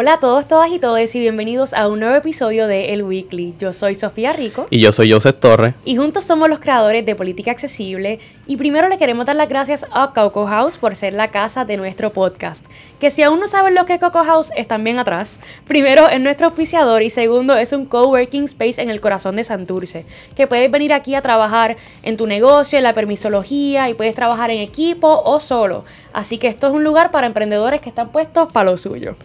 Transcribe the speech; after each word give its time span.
Hola 0.00 0.12
a 0.12 0.20
todos, 0.20 0.46
todas 0.46 0.70
y 0.70 0.78
todos 0.78 1.12
y 1.16 1.18
bienvenidos 1.18 1.74
a 1.74 1.88
un 1.88 1.98
nuevo 1.98 2.14
episodio 2.14 2.68
de 2.68 2.94
El 2.94 3.02
Weekly. 3.02 3.54
Yo 3.58 3.72
soy 3.72 3.96
Sofía 3.96 4.32
Rico. 4.32 4.68
Y 4.70 4.78
yo 4.78 4.92
soy 4.92 5.10
Joseph 5.10 5.40
Torres. 5.40 5.74
Y 5.84 5.96
juntos 5.96 6.22
somos 6.22 6.48
los 6.48 6.60
creadores 6.60 7.04
de 7.04 7.16
Política 7.16 7.50
Accesible. 7.50 8.20
Y 8.46 8.58
primero 8.58 8.88
le 8.88 8.96
queremos 8.96 9.26
dar 9.26 9.34
las 9.34 9.48
gracias 9.48 9.84
a 9.90 10.12
Coco 10.14 10.46
House 10.46 10.78
por 10.78 10.94
ser 10.94 11.14
la 11.14 11.32
casa 11.32 11.64
de 11.64 11.76
nuestro 11.76 12.12
podcast. 12.12 12.64
Que 13.00 13.10
si 13.10 13.24
aún 13.24 13.40
no 13.40 13.48
saben 13.48 13.74
lo 13.74 13.86
que 13.86 13.94
es 13.94 14.00
Coco 14.00 14.22
House, 14.22 14.52
están 14.56 14.84
bien 14.84 15.00
atrás. 15.00 15.40
Primero 15.66 16.08
es 16.08 16.20
nuestro 16.20 16.46
auspiciador 16.46 17.02
y 17.02 17.10
segundo 17.10 17.56
es 17.56 17.72
un 17.72 17.84
coworking 17.84 18.44
space 18.44 18.80
en 18.80 18.90
el 18.90 19.00
corazón 19.00 19.34
de 19.34 19.42
Santurce. 19.42 20.06
Que 20.36 20.46
puedes 20.46 20.70
venir 20.70 20.92
aquí 20.92 21.16
a 21.16 21.22
trabajar 21.22 21.76
en 22.04 22.16
tu 22.16 22.28
negocio, 22.28 22.78
en 22.78 22.84
la 22.84 22.94
permisología 22.94 23.90
y 23.90 23.94
puedes 23.94 24.14
trabajar 24.14 24.52
en 24.52 24.60
equipo 24.60 25.22
o 25.24 25.40
solo. 25.40 25.84
Así 26.12 26.38
que 26.38 26.46
esto 26.46 26.68
es 26.68 26.72
un 26.72 26.84
lugar 26.84 27.10
para 27.10 27.26
emprendedores 27.26 27.80
que 27.80 27.88
están 27.88 28.10
puestos 28.10 28.52
para 28.52 28.70
lo 28.70 28.76
suyo. 28.76 29.16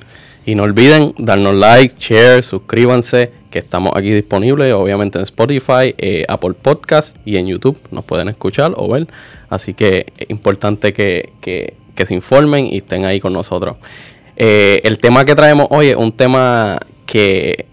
Y 0.46 0.56
no 0.56 0.64
olviden 0.64 1.14
darnos 1.18 1.56
like, 1.56 1.96
share, 1.98 2.44
suscríbanse, 2.44 3.32
que 3.50 3.60
estamos 3.60 3.94
aquí 3.96 4.12
disponibles, 4.12 4.74
obviamente 4.74 5.18
en 5.18 5.24
Spotify, 5.24 5.96
eh, 5.98 6.26
Apple 6.28 6.54
Podcast 6.60 7.16
y 7.24 7.38
en 7.38 7.48
YouTube. 7.48 7.78
Nos 7.92 8.04
pueden 8.04 8.28
escuchar 8.28 8.74
o 8.76 8.90
ver. 8.90 9.08
Así 9.50 9.74
que 9.74 10.08
es 10.18 10.30
importante 10.30 10.92
que, 10.92 11.32
se 11.96 12.14
informen 12.14 12.68
y 12.68 12.78
estén 12.78 13.06
ahí 13.06 13.20
con 13.20 13.32
nosotros. 13.32 13.76
Eh, 14.36 14.82
el 14.84 14.98
tema 14.98 15.24
que 15.24 15.36
traemos 15.36 15.68
hoy 15.70 15.90
es 15.90 15.96
un 15.96 16.12
tema 16.12 16.78
que 17.06 17.68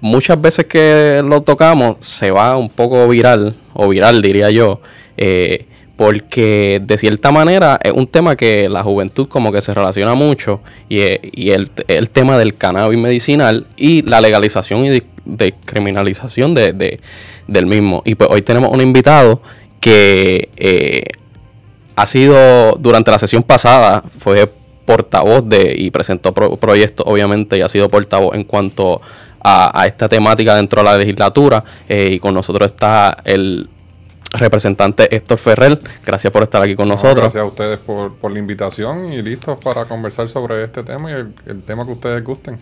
muchas 0.00 0.40
veces 0.40 0.66
que 0.66 1.22
lo 1.24 1.42
tocamos 1.42 1.96
se 2.00 2.30
va 2.30 2.56
un 2.56 2.68
poco 2.68 3.08
viral, 3.08 3.56
o 3.72 3.88
viral 3.88 4.22
diría 4.22 4.50
yo. 4.50 4.80
Eh, 5.16 5.66
porque 6.00 6.80
de 6.82 6.96
cierta 6.96 7.30
manera 7.30 7.78
es 7.82 7.92
un 7.92 8.06
tema 8.06 8.34
que 8.34 8.70
la 8.70 8.82
juventud 8.82 9.28
como 9.28 9.52
que 9.52 9.60
se 9.60 9.74
relaciona 9.74 10.14
mucho 10.14 10.62
y, 10.88 11.02
el, 11.50 11.68
tema 12.10 12.38
del 12.38 12.54
cannabis 12.54 12.98
medicinal 12.98 13.66
y 13.76 14.00
la 14.00 14.22
legalización 14.22 14.86
y 14.86 15.02
descriminalización 15.26 16.54
de, 16.54 16.98
del 17.46 17.66
mismo. 17.66 18.00
Y 18.06 18.14
pues 18.14 18.30
hoy 18.30 18.40
tenemos 18.40 18.70
un 18.70 18.80
invitado 18.80 19.42
que 19.78 20.48
eh, 20.56 21.04
ha 21.96 22.06
sido 22.06 22.76
durante 22.78 23.10
la 23.10 23.18
sesión 23.18 23.42
pasada, 23.42 24.02
fue 24.08 24.50
portavoz 24.86 25.46
de 25.46 25.74
y 25.76 25.90
presentó 25.90 26.32
proyectos 26.32 27.04
obviamente 27.06 27.58
y 27.58 27.60
ha 27.60 27.68
sido 27.68 27.90
portavoz 27.90 28.34
en 28.34 28.44
cuanto 28.44 29.02
a, 29.44 29.84
esta 29.86 30.08
temática 30.08 30.54
dentro 30.54 30.80
de 30.80 30.84
la 30.88 30.96
legislatura 30.96 31.62
eh, 31.90 32.08
y 32.12 32.18
con 32.18 32.32
nosotros 32.32 32.70
está 32.70 33.18
el 33.22 33.68
representante 34.32 35.14
Héctor 35.14 35.38
Ferrer. 35.38 35.78
Gracias 36.04 36.32
por 36.32 36.42
estar 36.42 36.62
aquí 36.62 36.74
con 36.74 36.88
nosotros. 36.88 37.20
Gracias 37.20 37.42
a 37.42 37.46
ustedes 37.46 37.78
por, 37.78 38.30
la 38.30 38.38
invitación 38.38 39.12
y 39.12 39.22
listos 39.22 39.58
para 39.58 39.84
conversar 39.84 40.28
sobre 40.28 40.64
este 40.64 40.82
tema 40.82 41.10
y 41.10 41.14
el, 41.14 41.62
tema 41.62 41.84
que 41.84 41.92
ustedes 41.92 42.22
gusten. 42.22 42.58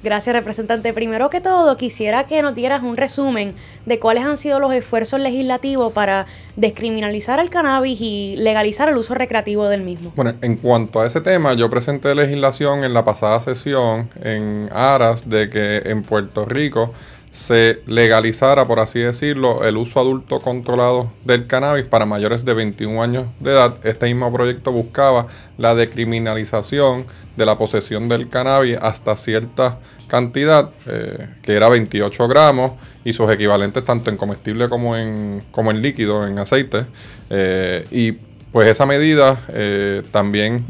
Gracias, 0.00 0.32
representante. 0.32 0.92
Primero 0.92 1.28
que 1.28 1.40
todo, 1.40 1.76
quisiera 1.76 2.22
que 2.22 2.40
nos 2.40 2.54
dieras 2.54 2.84
un 2.84 2.96
resumen 2.96 3.52
de 3.84 3.98
cuáles 3.98 4.24
han 4.24 4.36
sido 4.36 4.60
los 4.60 4.72
esfuerzos 4.72 5.18
legislativos 5.18 5.92
para 5.92 6.26
descriminalizar 6.54 7.40
el 7.40 7.50
cannabis 7.50 8.00
y 8.00 8.36
legalizar 8.36 8.88
el 8.88 8.96
uso 8.96 9.14
recreativo 9.14 9.66
del 9.66 9.82
mismo. 9.82 10.12
Bueno, 10.14 10.34
en 10.40 10.56
cuanto 10.56 11.00
a 11.00 11.06
ese 11.06 11.20
tema, 11.20 11.54
yo 11.54 11.68
presenté 11.68 12.14
legislación 12.14 12.84
en 12.84 12.94
la 12.94 13.02
pasada 13.02 13.40
sesión 13.40 14.08
en 14.22 14.68
aras 14.72 15.28
de 15.28 15.48
que 15.48 15.78
en 15.90 16.04
Puerto 16.04 16.44
Rico 16.44 16.94
se 17.38 17.82
legalizara, 17.86 18.66
por 18.66 18.80
así 18.80 18.98
decirlo, 18.98 19.64
el 19.64 19.76
uso 19.76 20.00
adulto 20.00 20.40
controlado 20.40 21.12
del 21.22 21.46
cannabis 21.46 21.84
para 21.84 22.04
mayores 22.04 22.44
de 22.44 22.52
21 22.52 23.00
años 23.00 23.26
de 23.38 23.52
edad. 23.52 23.76
Este 23.84 24.06
mismo 24.06 24.32
proyecto 24.32 24.72
buscaba 24.72 25.28
la 25.56 25.76
decriminalización 25.76 27.06
de 27.36 27.46
la 27.46 27.56
posesión 27.56 28.08
del 28.08 28.28
cannabis 28.28 28.76
hasta 28.82 29.16
cierta 29.16 29.78
cantidad, 30.08 30.70
eh, 30.86 31.28
que 31.42 31.52
era 31.52 31.68
28 31.68 32.26
gramos, 32.26 32.72
y 33.04 33.12
sus 33.12 33.30
equivalentes 33.30 33.84
tanto 33.84 34.10
en 34.10 34.16
comestible 34.16 34.68
como 34.68 34.96
en, 34.96 35.40
como 35.52 35.70
en 35.70 35.80
líquido, 35.80 36.26
en 36.26 36.40
aceite. 36.40 36.86
Eh, 37.30 37.84
y 37.92 38.12
pues 38.50 38.68
esa 38.68 38.84
medida 38.84 39.44
eh, 39.50 40.02
también 40.10 40.64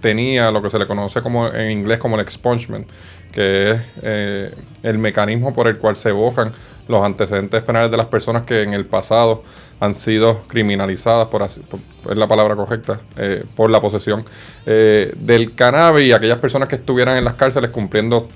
tenía 0.00 0.50
lo 0.50 0.62
que 0.62 0.70
se 0.70 0.78
le 0.78 0.86
conoce 0.86 1.20
como 1.20 1.48
en 1.48 1.70
inglés 1.70 1.98
como 1.98 2.14
el 2.14 2.22
expungement, 2.22 2.88
que 3.30 3.70
es 3.70 3.80
eh, 4.02 4.54
el 4.82 4.98
mecanismo 4.98 5.54
por 5.54 5.68
el 5.68 5.78
cual 5.78 5.96
se 5.96 6.10
evocan 6.10 6.52
los 6.88 7.04
antecedentes 7.04 7.62
penales 7.62 7.90
de 7.90 7.96
las 7.96 8.06
personas 8.06 8.44
que 8.44 8.62
en 8.62 8.74
el 8.74 8.84
pasado 8.84 9.44
han 9.78 9.94
sido 9.94 10.42
criminalizadas, 10.48 11.28
por, 11.28 11.42
así, 11.42 11.62
es 12.10 12.16
la 12.16 12.26
palabra 12.26 12.56
correcta, 12.56 13.00
eh, 13.16 13.44
por 13.54 13.70
la 13.70 13.80
posesión 13.80 14.24
eh, 14.66 15.12
del 15.16 15.54
cannabis 15.54 16.08
y 16.08 16.12
aquellas 16.12 16.38
personas 16.38 16.68
que 16.68 16.76
estuvieran 16.76 17.16
en 17.16 17.24
las 17.24 17.34
cárceles 17.34 17.70
cumpliendo 17.70 18.28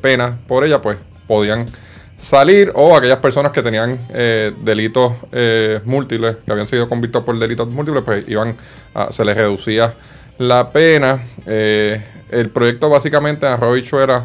penas 0.00 0.36
por 0.46 0.64
ella, 0.64 0.82
pues 0.82 0.98
podían 1.26 1.66
salir 2.18 2.72
o 2.74 2.96
aquellas 2.96 3.18
personas 3.18 3.52
que 3.52 3.62
tenían 3.62 3.98
delitos 4.62 5.12
múltiples, 5.84 6.36
que 6.44 6.52
habían 6.52 6.66
sido 6.66 6.88
convictos 6.88 7.22
por 7.22 7.38
delitos 7.38 7.70
múltiples, 7.70 8.02
pues 8.04 8.28
iban 8.28 8.56
se 9.10 9.24
les 9.24 9.36
reducía 9.36 9.94
la 10.38 10.70
pena. 10.70 11.22
el 11.46 12.50
proyecto 12.52 12.90
básicamente 12.90 13.46
a 13.46 13.56
Robicho 13.56 14.02
era 14.02 14.24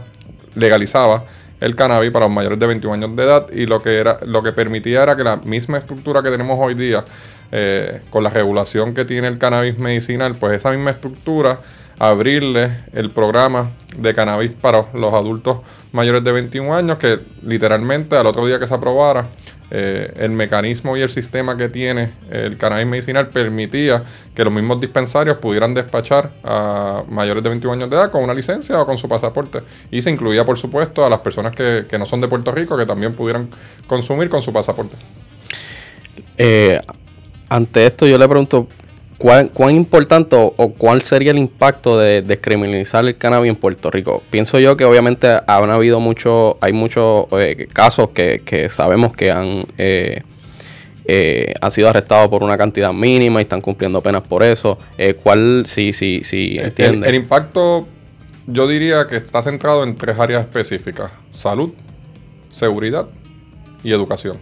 legalizaba 0.55 1.23
el 1.61 1.75
cannabis 1.75 2.11
para 2.11 2.25
los 2.25 2.33
mayores 2.33 2.59
de 2.59 2.67
21 2.67 2.93
años 2.93 3.15
de 3.15 3.23
edad 3.23 3.47
y 3.51 3.65
lo 3.65 3.81
que, 3.81 3.97
era, 3.97 4.19
lo 4.25 4.43
que 4.43 4.51
permitía 4.51 5.03
era 5.03 5.15
que 5.15 5.23
la 5.23 5.37
misma 5.37 5.77
estructura 5.77 6.21
que 6.21 6.29
tenemos 6.29 6.57
hoy 6.59 6.73
día 6.73 7.03
eh, 7.51 8.01
con 8.09 8.23
la 8.23 8.29
regulación 8.29 8.93
que 8.93 9.05
tiene 9.05 9.27
el 9.27 9.37
cannabis 9.37 9.77
medicinal, 9.77 10.35
pues 10.35 10.53
esa 10.53 10.71
misma 10.71 10.91
estructura 10.91 11.59
abrirle 11.97 12.77
el 12.93 13.09
programa 13.09 13.71
de 13.97 14.13
cannabis 14.13 14.51
para 14.51 14.85
los 14.93 15.13
adultos 15.13 15.59
mayores 15.93 16.23
de 16.23 16.31
21 16.33 16.75
años 16.75 16.97
que 16.97 17.19
literalmente 17.43 18.17
al 18.17 18.27
otro 18.27 18.45
día 18.45 18.59
que 18.59 18.67
se 18.67 18.73
aprobara 18.73 19.25
eh, 19.71 20.13
el 20.17 20.31
mecanismo 20.31 20.95
y 20.95 21.01
el 21.01 21.09
sistema 21.09 21.57
que 21.57 21.69
tiene 21.69 22.13
el 22.29 22.57
cannabis 22.57 22.87
medicinal 22.87 23.29
permitía 23.29 24.03
que 24.35 24.43
los 24.43 24.53
mismos 24.53 24.79
dispensarios 24.79 25.39
pudieran 25.39 25.73
despachar 25.73 26.29
a 26.43 27.03
mayores 27.09 27.43
de 27.43 27.49
21 27.49 27.73
años 27.73 27.89
de 27.89 27.95
edad 27.95 28.11
con 28.11 28.23
una 28.23 28.33
licencia 28.33 28.79
o 28.79 28.85
con 28.85 28.97
su 28.97 29.09
pasaporte. 29.09 29.61
Y 29.89 30.01
se 30.01 30.11
incluía, 30.11 30.45
por 30.45 30.57
supuesto, 30.57 31.03
a 31.05 31.09
las 31.09 31.19
personas 31.19 31.55
que, 31.55 31.85
no 31.97 32.05
son 32.05 32.21
de 32.21 32.27
Puerto 32.27 32.51
Rico 32.51 32.77
que 32.77 32.85
también 32.85 33.13
pudieran 33.13 33.49
consumir 33.87 34.29
con 34.29 34.41
su 34.41 34.53
pasaporte. 34.53 34.95
Eh, 36.37 36.79
ante 37.49 37.85
esto 37.85 38.05
yo 38.05 38.17
le 38.17 38.27
pregunto, 38.27 38.67
¿Cuán, 39.17 39.49
importante 39.69 40.35
o, 40.35 40.51
cuál 40.77 41.01
sería 41.01 41.31
el 41.31 41.37
impacto 41.37 41.97
de 41.97 42.21
descriminalizar 42.21 43.05
el 43.05 43.17
cannabis 43.17 43.49
en 43.49 43.55
Puerto 43.55 43.89
Rico? 43.89 44.21
Pienso 44.29 44.59
yo 44.59 44.75
que 44.75 44.83
obviamente 44.83 45.27
han 45.47 45.69
habido 45.69 45.99
muchos, 45.99 46.55
hay 46.59 46.73
muchos 46.73 47.27
eh, 47.31 47.67
casos 47.71 48.09
que, 48.09 48.67
sabemos 48.69 49.15
que 49.15 49.31
han, 49.31 49.63
eh, 49.77 50.21
eh, 51.05 51.53
han 51.61 51.71
sido 51.71 51.89
arrestados 51.89 52.27
por 52.27 52.43
una 52.43 52.57
cantidad 52.57 52.91
mínima 52.91 53.39
y 53.39 53.43
están 53.43 53.61
cumpliendo 53.61 54.01
penas 54.01 54.21
por 54.21 54.43
eso. 54.43 54.77
¿Cuál, 55.23 55.63
sí, 55.65 55.93
sí, 55.93 56.21
sí, 56.23 56.57
entiende? 56.59 57.07
el 57.07 57.15
impacto 57.15 57.87
yo 58.47 58.67
diría 58.67 59.07
que 59.07 59.15
está 59.15 59.41
centrado 59.41 59.83
en 59.83 59.95
tres 59.95 60.19
áreas 60.19 60.41
específicas. 60.41 61.11
Salud, 61.31 61.73
seguridad 62.51 63.07
y 63.81 63.93
educación. 63.93 64.37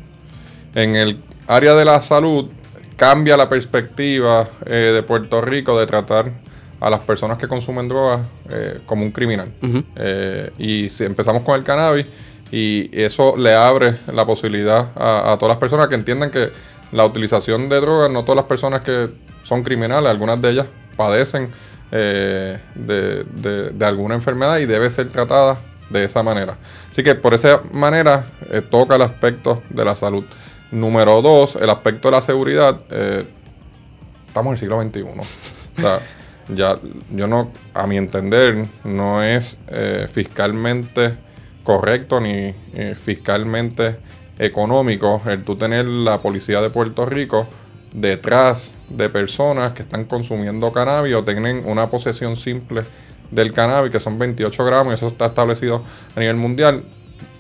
En 0.74 0.96
el 0.96 1.20
área 1.48 1.76
de 1.76 1.86
la 1.86 2.02
salud 2.02 2.50
cambia 2.96 3.38
la 3.38 3.50
perspectiva 3.50 4.48
eh, 4.66 4.92
de 4.94 5.04
Puerto 5.04 5.42
Rico 5.42 5.80
de 5.80 5.86
tratar 5.86 6.32
a 6.80 6.90
las 6.90 7.02
personas 7.02 7.38
que 7.38 7.48
consumen 7.48 7.88
drogas 7.88 8.22
eh, 8.50 8.82
como 8.86 9.04
un 9.04 9.12
criminal. 9.12 9.48
Eh, 9.96 10.52
y 10.58 10.90
si 10.90 11.06
empezamos 11.06 11.44
con 11.44 11.56
el 11.56 11.64
cannabis, 11.64 12.06
y 12.52 12.90
eso 12.94 13.36
le 13.38 13.56
abre 13.56 14.00
la 14.08 14.26
posibilidad 14.26 14.90
a, 14.96 15.36
todas 15.40 15.56
las 15.56 15.58
personas 15.58 15.88
que 15.88 15.96
entiendan 15.96 16.30
que 16.30 16.52
la 16.92 17.06
utilización 17.06 17.68
de 17.70 17.80
drogas, 17.80 18.12
no 18.12 18.24
todas 18.24 18.36
las 18.36 18.46
personas 18.46 18.82
que 18.82 19.10
son 19.42 19.64
criminales, 19.64 20.10
algunas 20.10 20.40
de 20.42 20.50
ellas 20.52 20.68
padecen 20.96 21.50
de, 21.90 22.60
de, 22.76 23.86
alguna 23.86 24.16
enfermedad 24.16 24.60
y 24.60 24.66
debe 24.66 24.90
ser 24.90 25.10
tratada 25.10 25.58
de 25.90 26.04
esa 26.04 26.22
manera. 26.22 26.58
Así 26.92 27.02
que 27.02 27.16
por 27.16 27.34
esa 27.34 27.62
manera 27.72 28.28
toca 28.70 28.98
el 28.98 29.02
aspecto 29.02 29.64
de 29.70 29.86
la 29.86 29.96
salud. 29.96 30.26
Número 30.74 31.22
dos, 31.22 31.56
el 31.56 31.70
aspecto 31.70 32.08
de 32.08 32.14
la 32.14 32.22
seguridad. 32.22 32.82
Eh, 32.90 33.24
estamos 34.28 34.48
en 34.48 34.54
el 34.54 34.60
siglo 34.60 34.82
XXI. 34.82 35.02
O 35.04 35.82
sea, 35.82 36.00
ya, 36.50 36.80
yo 37.12 37.28
no, 37.28 37.52
a 37.76 37.86
mi 37.86 37.98
entender, 37.98 38.66
no 38.84 39.22
es 39.22 39.60
eh, 39.68 40.08
fiscalmente 40.12 41.14
correcto 41.64 42.20
ni 42.20 42.56
eh, 42.74 42.96
fiscalmente 42.96 43.98
económico 44.40 45.22
el 45.28 45.44
tú 45.44 45.56
tener 45.56 45.86
la 45.86 46.20
policía 46.24 46.60
de 46.60 46.72
Puerto 46.72 47.06
Rico 47.06 47.48
detrás 47.94 48.74
de 48.90 49.10
personas 49.10 49.74
que 49.74 49.84
están 49.84 50.06
consumiendo 50.06 50.74
cannabis 50.74 51.14
o 51.14 51.24
tienen 51.24 51.64
una 51.68 51.88
posesión 51.88 52.36
simple 52.36 52.82
del 53.30 53.54
cannabis, 53.54 53.92
que 53.92 54.00
son 54.00 54.18
28 54.18 54.66
gramos, 54.66 54.92
y 54.92 54.96
eso 54.96 55.08
está 55.08 55.28
establecido 55.28 55.84
a 56.16 56.20
nivel 56.20 56.38
mundial 56.38 56.84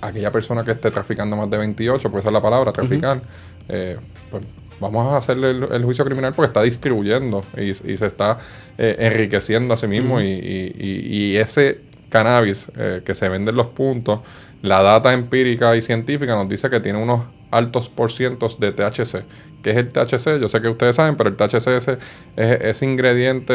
aquella 0.01 0.31
persona 0.31 0.63
que 0.63 0.71
esté 0.71 0.91
traficando 0.91 1.35
más 1.35 1.49
de 1.49 1.57
28, 1.57 2.09
pues 2.11 2.21
esa 2.21 2.29
es 2.29 2.33
la 2.33 2.41
palabra, 2.41 2.71
traficar, 2.71 3.21
eh, 3.69 3.97
pues 4.29 4.43
vamos 4.79 5.13
a 5.13 5.17
hacerle 5.17 5.51
el, 5.51 5.83
juicio 5.83 6.03
criminal 6.03 6.33
porque 6.35 6.47
está 6.47 6.63
distribuyendo 6.63 7.43
y, 7.57 7.73
se 7.73 8.05
está 8.05 8.37
eh, 8.77 8.95
enriqueciendo 8.99 9.73
a 9.73 9.77
sí 9.77 9.87
mismo 9.87 10.19
y, 10.21 11.35
ese 11.37 11.81
cannabis 12.09 12.71
eh, 12.77 13.01
que 13.05 13.15
se 13.15 13.29
venden 13.29 13.55
los 13.55 13.67
puntos, 13.67 14.19
la 14.61 14.81
data 14.81 15.13
empírica 15.13 15.75
y 15.75 15.81
científica 15.81 16.35
nos 16.35 16.47
dice 16.47 16.69
que 16.69 16.79
tiene 16.79 17.01
unos 17.01 17.21
altos 17.51 17.89
porcientos 17.89 18.59
de 18.59 18.71
THC. 18.71 19.23
¿Qué 19.61 19.71
es 19.71 19.77
el 19.77 19.89
THC? 19.89 20.39
Yo 20.41 20.49
sé 20.49 20.61
que 20.61 20.67
ustedes 20.67 20.95
saben, 20.95 21.15
pero 21.15 21.29
el 21.29 21.35
THC 21.37 21.67
es 21.67 21.89
ese 22.35 22.85
ingrediente 22.85 23.53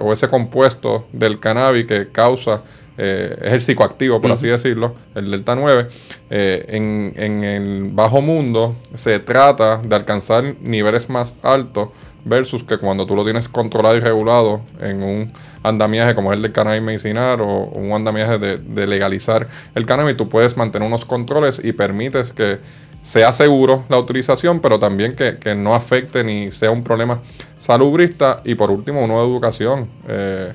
o 0.00 0.12
ese 0.12 0.28
compuesto 0.28 1.08
del 1.12 1.40
cannabis 1.40 1.86
que 1.86 2.08
causa, 2.08 2.62
eh, 2.98 3.36
es 3.42 3.52
el 3.52 3.62
psicoactivo, 3.62 4.20
por 4.20 4.32
así 4.32 4.48
decirlo, 4.48 4.94
el 5.14 5.30
delta 5.30 5.54
9. 5.54 5.88
Eh, 6.30 6.64
en, 6.68 7.12
en 7.16 7.44
el 7.44 7.90
bajo 7.92 8.20
mundo 8.20 8.76
se 8.94 9.18
trata 9.20 9.78
de 9.78 9.94
alcanzar 9.96 10.56
niveles 10.60 11.08
más 11.08 11.36
altos 11.42 11.88
versus 12.24 12.64
que 12.64 12.76
cuando 12.76 13.06
tú 13.06 13.16
lo 13.16 13.24
tienes 13.24 13.48
controlado 13.48 13.96
y 13.96 14.00
regulado 14.00 14.60
en 14.80 15.02
un 15.02 15.32
andamiaje 15.62 16.14
como 16.14 16.32
el 16.32 16.42
del 16.42 16.52
cannabis 16.52 16.82
medicinal 16.82 17.40
o 17.40 17.70
un 17.74 17.92
andamiaje 17.92 18.38
de, 18.38 18.56
de 18.58 18.86
legalizar 18.86 19.46
el 19.74 19.86
cannabis, 19.86 20.16
tú 20.16 20.28
puedes 20.28 20.56
mantener 20.56 20.86
unos 20.86 21.04
controles 21.04 21.64
y 21.64 21.72
permites 21.72 22.32
que 22.32 22.58
sea 23.02 23.32
seguro 23.32 23.84
la 23.88 23.98
utilización, 23.98 24.60
pero 24.60 24.78
también 24.78 25.14
que, 25.14 25.54
no 25.54 25.74
afecte 25.74 26.24
ni 26.24 26.50
sea 26.50 26.70
un 26.70 26.82
problema 26.84 27.20
salubrista. 27.56 28.42
Y 28.44 28.54
por 28.54 28.70
último, 28.70 29.02
uno 29.02 29.20
de 29.20 29.28
educación. 29.28 29.88
Eh, 30.08 30.52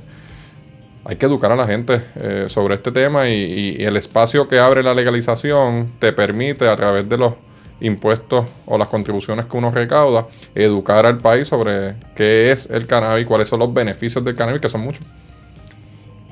hay 1.05 1.17
que 1.17 1.25
educar 1.25 1.51
a 1.51 1.55
la 1.55 1.67
gente 1.67 2.01
eh, 2.15 2.45
sobre 2.47 2.75
este 2.75 2.91
tema 2.91 3.29
y, 3.29 3.75
el 3.83 3.97
espacio 3.97 4.47
que 4.47 4.59
abre 4.59 4.83
la 4.83 4.93
legalización 4.93 5.91
te 5.99 6.13
permite 6.13 6.67
a 6.67 6.75
través 6.75 7.07
de 7.09 7.17
los 7.17 7.33
impuestos 7.81 8.45
o 8.65 8.77
las 8.77 8.87
contribuciones 8.87 9.45
que 9.45 9.57
uno 9.57 9.71
recauda, 9.71 10.27
educar 10.55 11.05
al 11.05 11.17
país 11.17 11.47
sobre 11.47 11.95
qué 12.15 12.51
es 12.51 12.69
el 12.69 12.87
cannabis, 12.87 13.27
cuáles 13.27 13.49
son 13.49 13.59
los 13.59 13.73
beneficios 13.73 14.23
del 14.23 14.35
cannabis, 14.35 14.61
que 14.61 14.69
son 14.69 14.81
muchos. 14.81 15.05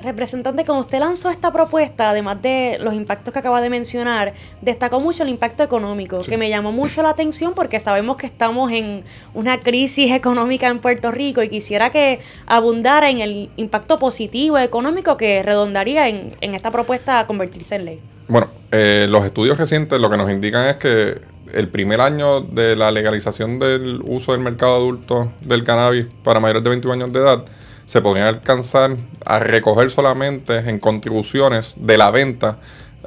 Representante, 0.02 0.64
como 0.64 0.80
usted 0.80 0.98
lanzó 0.98 1.30
esta 1.30 1.52
propuesta, 1.52 2.10
además 2.10 2.42
de 2.42 2.78
los 2.80 2.94
impactos 2.94 3.32
que 3.32 3.38
acaba 3.38 3.60
de 3.60 3.70
mencionar, 3.70 4.32
destacó 4.60 5.00
mucho 5.00 5.22
el 5.22 5.28
impacto 5.28 5.62
económico, 5.62 6.22
que 6.22 6.36
me 6.36 6.48
llamó 6.48 6.72
mucho 6.72 7.02
la 7.02 7.10
atención 7.10 7.54
porque 7.54 7.78
sabemos 7.78 8.16
que 8.16 8.26
estamos 8.26 8.72
en 8.72 9.04
una 9.34 9.60
crisis 9.60 10.10
económica 10.12 10.68
en 10.68 10.80
Puerto 10.80 11.10
Rico 11.10 11.42
y 11.42 11.48
quisiera 11.48 11.90
que 11.90 12.20
abundara 12.46 13.10
en 13.10 13.20
el 13.20 13.50
impacto 13.56 13.98
positivo 13.98 14.58
económico 14.58 15.16
que 15.16 15.42
redondaría 15.42 16.08
en, 16.08 16.54
esta 16.54 16.70
propuesta 16.70 17.20
a 17.20 17.26
convertirse 17.26 17.76
en 17.76 17.84
ley. 17.84 18.00
Bueno, 18.28 18.48
eh, 18.70 19.06
los 19.08 19.24
estudios 19.24 19.58
recientes 19.58 20.00
lo 20.00 20.10
que 20.10 20.16
nos 20.16 20.30
indican 20.30 20.66
es 20.68 20.76
que 20.76 21.20
el 21.52 21.68
primer 21.68 22.00
año 22.00 22.40
de 22.40 22.76
la 22.76 22.90
legalización 22.90 23.58
del 23.58 24.00
uso 24.06 24.32
del 24.32 24.40
mercado 24.40 24.76
adulto 24.76 25.32
del 25.40 25.64
cannabis 25.64 26.06
para 26.24 26.40
mayores 26.40 26.64
de 26.64 26.70
21 26.70 26.94
años 26.94 27.12
de 27.12 27.18
edad, 27.20 27.44
se 27.86 28.00
podrían 28.00 28.28
alcanzar 28.28 28.96
a 29.24 29.38
recoger 29.38 29.90
solamente 29.90 30.58
en 30.58 30.78
contribuciones 30.78 31.74
de 31.76 31.98
la 31.98 32.10
venta 32.10 32.58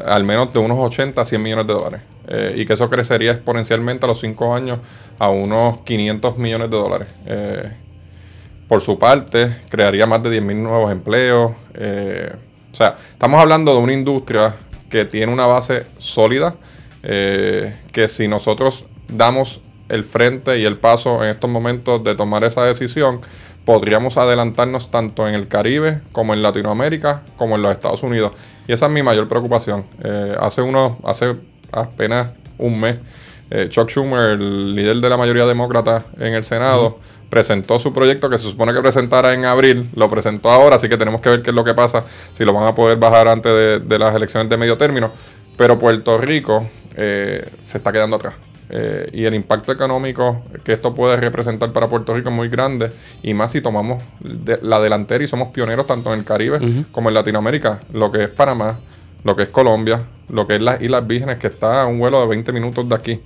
al 0.04 0.24
menos 0.24 0.52
de 0.54 0.60
unos 0.60 0.78
80 0.80 1.22
a 1.22 1.26
100 1.26 1.42
millones 1.42 1.68
de 1.68 1.74
dólares. 1.74 2.02
Eh, 2.28 2.56
y 2.58 2.66
que 2.66 2.74
eso 2.74 2.90
crecería 2.90 3.32
exponencialmente 3.32 4.06
a 4.06 4.08
los 4.08 4.20
5 4.20 4.56
años 4.56 4.80
a 5.20 5.30
unos 5.30 5.82
500 5.82 6.38
millones 6.38 6.72
de 6.72 6.78
dólares. 6.78 7.08
Eh, 7.26 7.72
por 8.68 8.82
su 8.82 8.98
parte, 8.98 9.56
crearía 9.70 10.08
más 10.08 10.24
de 10.24 10.42
10.000 10.42 10.56
nuevos 10.56 10.92
empleos. 10.92 11.52
Eh, 11.76 12.34
o 12.72 12.76
sea, 12.76 12.96
estamos 13.12 13.40
hablando 13.40 13.74
de 13.74 13.80
una 13.80 13.94
industria 13.94 14.56
que 14.90 15.06
tiene 15.06 15.32
una 15.32 15.46
base 15.46 15.86
sólida, 15.98 16.56
que 17.04 18.08
si 18.10 18.28
nosotros 18.28 18.86
damos 19.08 19.62
el 19.90 20.04
frente 20.04 20.58
y 20.58 20.66
el 20.66 20.78
paso 20.78 21.24
en 21.24 21.30
estos 21.30 21.48
momentos 21.48 22.04
de 22.04 22.16
tomar 22.16 22.44
esa 22.44 22.64
decisión, 22.64 23.22
podríamos 23.66 24.18
adelantarnos 24.18 24.92
tanto 24.92 25.28
en 25.28 25.34
el 25.34 25.48
Caribe 25.48 26.02
como 26.12 26.34
en 26.34 26.44
Latinoamérica 26.44 27.24
como 27.36 27.56
en 27.56 27.64
los 27.64 27.72
Estados 27.72 28.04
Unidos. 28.04 28.32
Y 28.68 28.74
esa 28.74 28.86
es 28.86 28.92
mi 28.92 29.04
mayor 29.04 29.28
preocupación. 29.28 29.86
Eh, 30.04 30.36
hace 30.40 30.62
uno, 30.62 31.00
hace 31.04 31.36
apenas 31.72 32.30
un 32.58 32.80
mes, 32.80 32.98
eh, 33.50 33.68
Chuck 33.70 33.90
Schumer, 33.90 34.32
el 34.32 34.76
líder 34.76 34.98
de 34.98 35.10
la 35.10 35.18
mayoría 35.18 35.46
demócrata 35.46 36.06
en 36.20 36.34
el 36.34 36.44
Senado, 36.44 37.00
presentó 37.30 37.80
su 37.80 37.94
proyecto 37.94 38.30
que 38.30 38.38
se 38.38 38.50
supone 38.50 38.74
que 38.74 38.82
presentara 38.82 39.34
en 39.34 39.46
abril, 39.46 39.88
lo 39.96 40.10
presentó 40.10 40.50
ahora, 40.50 40.78
así 40.78 40.88
que 40.88 40.98
tenemos 40.98 41.22
que 41.22 41.30
ver 41.30 41.42
qué 41.42 41.50
es 41.50 41.56
lo 41.56 41.64
que 41.64 41.74
pasa, 41.74 42.04
si 42.34 42.46
lo 42.46 42.54
van 42.54 42.66
a 42.66 42.76
poder 42.76 42.98
bajar 42.98 43.28
antes 43.28 43.52
de, 43.88 44.00
las 44.00 44.16
elecciones 44.16 44.50
de 44.50 44.58
medio 44.58 44.78
término. 44.78 45.12
Pero 45.58 45.80
Puerto 45.80 46.18
Rico 46.18 46.68
eh, 46.96 47.48
se 47.66 47.78
está 47.78 47.92
quedando 47.92 48.18
atrás. 48.18 48.36
Eh, 48.70 49.08
y 49.14 49.26
el 49.26 49.36
impacto 49.36 49.72
económico 49.72 50.42
que 50.64 50.74
esto 50.74 50.96
puede 50.96 51.18
representar 51.18 51.72
para 51.72 51.88
Puerto 51.88 52.14
Rico 52.16 52.30
es 52.30 52.36
muy 52.36 52.50
grande. 52.50 52.92
Y 53.22 53.34
más 53.34 53.52
si 53.52 53.62
tomamos 53.62 54.04
la 54.62 54.80
delantera 54.80 55.24
y 55.24 55.28
somos 55.28 55.50
pioneros 55.50 55.86
tanto 55.86 56.14
en 56.14 56.20
el 56.20 56.26
Caribe 56.26 56.86
como 56.92 57.10
en 57.10 57.16
Latinoamérica. 57.16 57.80
Lo 57.94 58.12
que 58.12 58.24
es 58.24 58.30
Panamá, 58.30 58.80
lo 59.24 59.36
que 59.36 59.44
es 59.44 59.50
Colombia, 59.50 60.02
lo 60.30 60.48
que 60.48 60.56
es 60.56 60.62
las 60.62 60.82
Islas 60.82 61.06
Vírgenes, 61.06 61.38
que 61.40 61.48
está 61.48 61.84
a 61.84 61.86
un 61.86 62.00
vuelo 62.00 62.22
de 62.22 62.28
20 62.28 62.52
minutos 62.52 62.88
de 62.88 62.96
aquí. 62.96 63.22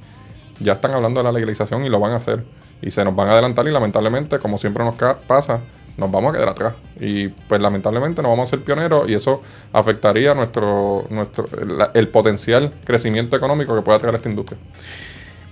Ya 0.60 0.74
están 0.74 0.92
hablando 0.92 1.20
de 1.22 1.24
la 1.24 1.32
legalización 1.32 1.86
y 1.86 1.90
lo 1.90 2.00
van 2.00 2.12
a 2.12 2.18
hacer. 2.18 2.44
Y 2.82 2.92
se 2.92 3.04
nos 3.04 3.16
van 3.16 3.30
a 3.30 3.34
adelantar 3.34 3.68
y 3.68 3.72
lamentablemente, 3.72 4.40
como 4.40 4.58
siempre 4.58 4.84
nos 4.84 4.96
pasa, 5.28 5.60
nos 5.98 6.12
vamos 6.12 6.32
a 6.32 6.38
quedar 6.38 6.50
atrás. 6.50 6.74
Y 7.00 7.28
pues 7.28 7.62
lamentablemente 7.62 8.22
no 8.22 8.30
vamos 8.30 8.50
a 8.50 8.52
ser 8.52 8.64
pioneros 8.64 9.10
y 9.10 9.14
eso 9.14 9.44
afectaría 9.74 10.34
nuestro, 10.34 11.06
nuestro 11.10 11.46
el 11.94 12.08
potencial 12.08 12.72
crecimiento 12.86 13.36
económico 13.36 13.76
que 13.76 13.82
pueda 13.82 14.00
traer 14.00 14.16
esta 14.16 14.30
industria. 14.30 14.58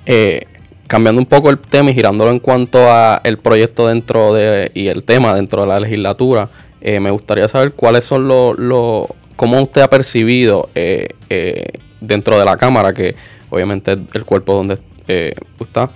Eh, 0.08 0.48
cambiando 0.88 1.20
un 1.20 1.26
poco 1.26 1.50
el 1.50 1.60
tema 1.60 1.92
y 1.92 1.94
girándolo 1.94 2.32
en 2.32 2.40
cuanto 2.40 2.90
a 2.90 3.20
el 3.26 3.38
proyecto 3.40 3.90
dentro 3.90 4.34
de 4.34 4.72
y 4.74 4.88
el 4.88 5.04
tema 5.04 5.36
dentro 5.36 5.64
de 5.64 5.68
la 5.68 5.82
legislatura, 5.82 6.48
eh, 6.80 7.02
me 7.02 7.12
gustaría 7.12 7.50
saber 7.50 7.74
cuáles 7.74 8.06
son 8.06 8.26
los, 8.26 8.58
lo, 8.58 9.06
cómo 9.36 9.62
usted 9.62 9.82
ha 9.82 9.90
percibido 9.90 10.70
eh, 10.76 11.10
dentro 12.00 12.40
de 12.40 12.46
la 12.46 12.56
Cámara, 12.56 12.94
que 12.94 13.16
obviamente 13.50 13.92
es 13.92 14.00
el 14.14 14.24
cuerpo 14.24 14.54
donde 14.54 14.80
está, 15.60 15.90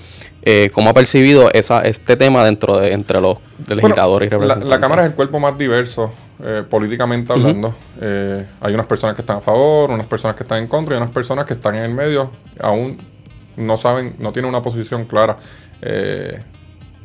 cómo 0.73 0.89
ha 0.89 0.93
percibido 0.93 1.49
esa, 1.53 1.85
este 1.87 2.17
tema 2.17 2.43
dentro 2.43 2.79
de 2.79 2.91
entre 2.91 3.21
los 3.21 3.37
legisladores 3.69 4.27
y 4.27 4.29
representantes. 4.29 4.69
La, 4.69 4.79
Cámara 4.81 5.03
es 5.03 5.11
el 5.11 5.15
cuerpo 5.15 5.39
más 5.39 5.57
diverso 5.57 6.11
políticamente 6.69 7.31
hablando. 7.31 7.73
hay 8.01 8.73
unas 8.73 8.87
personas 8.87 9.15
que 9.15 9.21
están 9.21 9.37
a 9.37 9.41
favor, 9.41 9.89
unas 9.89 10.07
personas 10.07 10.35
que 10.35 10.43
están 10.43 10.57
en 10.57 10.67
contra 10.67 10.95
y 10.95 10.97
unas 10.97 11.11
personas 11.11 11.45
que 11.45 11.53
están 11.53 11.75
en 11.75 11.83
el 11.83 11.93
medio, 11.93 12.29
aún 12.59 12.97
no 13.57 13.77
saben, 13.77 14.15
no 14.19 14.31
tienen 14.31 14.49
una 14.49 14.61
posición 14.61 15.05
clara. 15.05 15.37
Eh, 15.81 16.41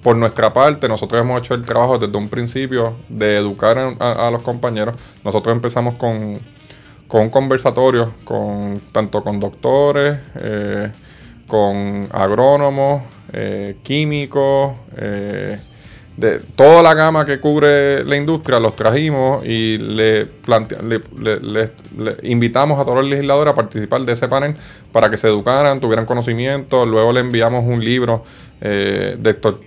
por 0.02 0.16
nuestra 0.16 0.52
parte, 0.52 0.88
nosotros 0.88 1.20
hemos 1.20 1.40
hecho 1.40 1.54
el 1.54 1.64
trabajo 1.64 1.98
desde 1.98 2.16
un 2.16 2.28
principio 2.28 2.94
de 3.08 3.38
educar 3.38 3.76
a, 3.98 4.30
los 4.30 4.42
compañeros. 4.42 4.96
Nosotros 5.24 5.52
empezamos 5.52 5.94
con, 5.94 6.38
un 7.10 7.30
conversatorio 7.30 8.14
con 8.24 8.80
tanto 8.92 9.24
con 9.24 9.40
doctores, 9.40 10.18
eh, 10.36 10.92
con 11.48 12.06
agrónomos, 12.12 13.02
eh, 13.32 13.78
químicos, 13.82 14.74
de 16.16 16.40
toda 16.40 16.82
la 16.82 16.94
gama 16.94 17.26
que 17.26 17.38
cubre 17.40 18.02
la 18.04 18.16
industria, 18.16 18.58
los 18.58 18.74
trajimos 18.74 19.44
y 19.44 19.76
le, 19.76 20.26
le, 20.26 21.70
invitamos 22.22 22.80
a 22.80 22.84
todos 22.84 22.98
los 22.98 23.06
legisladores 23.06 23.52
a 23.52 23.54
participar 23.54 24.02
de 24.02 24.12
ese 24.12 24.26
panel 24.26 24.54
para 24.92 25.10
que 25.10 25.18
se 25.18 25.28
educaran, 25.28 25.78
tuvieran 25.78 26.06
conocimiento. 26.06 26.86
Luego 26.86 27.12
le 27.12 27.20
enviamos 27.20 27.64
un 27.66 27.84
libro 27.84 28.24
eh, 28.62 29.18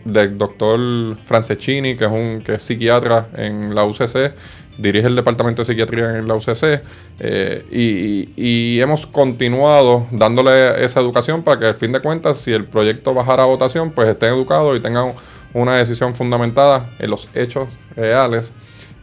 del 0.06 0.38
doctor 0.38 0.80
Francescini, 1.24 1.96
que 1.96 2.06
es 2.06 2.12
un 2.12 2.42
que 2.44 2.54
es 2.54 2.64
psiquiatra 2.64 3.28
en 3.36 3.76
la 3.76 3.86
UCC, 3.86 4.34
dirige 4.80 5.06
el 5.06 5.16
departamento 5.16 5.62
de 5.62 5.68
psiquiatría 5.68 6.18
en 6.18 6.28
la 6.28 6.34
UCC, 6.34 6.82
eh, 7.20 7.66
y, 7.70 8.30
y, 8.36 8.82
hemos 8.82 9.06
continuado 9.06 10.08
dándole 10.10 10.84
esa 10.84 11.02
educación 11.02 11.44
para 11.44 11.60
que 11.60 11.66
al 11.68 11.76
fin 11.76 11.92
de 11.92 12.00
cuentas, 12.00 12.40
si 12.40 12.52
el 12.52 12.66
proyecto 12.66 13.14
bajara 13.14 13.44
a 13.44 13.46
votación, 13.46 13.92
pues 13.92 14.08
estén 14.08 14.30
educados 14.30 14.76
y 14.76 14.80
tengan 14.80 15.12
una 15.54 15.76
decisión 15.76 16.16
fundamentada 16.16 16.90
en 17.00 17.10
los 17.10 17.30
hechos 17.36 17.70
reales 17.96 18.54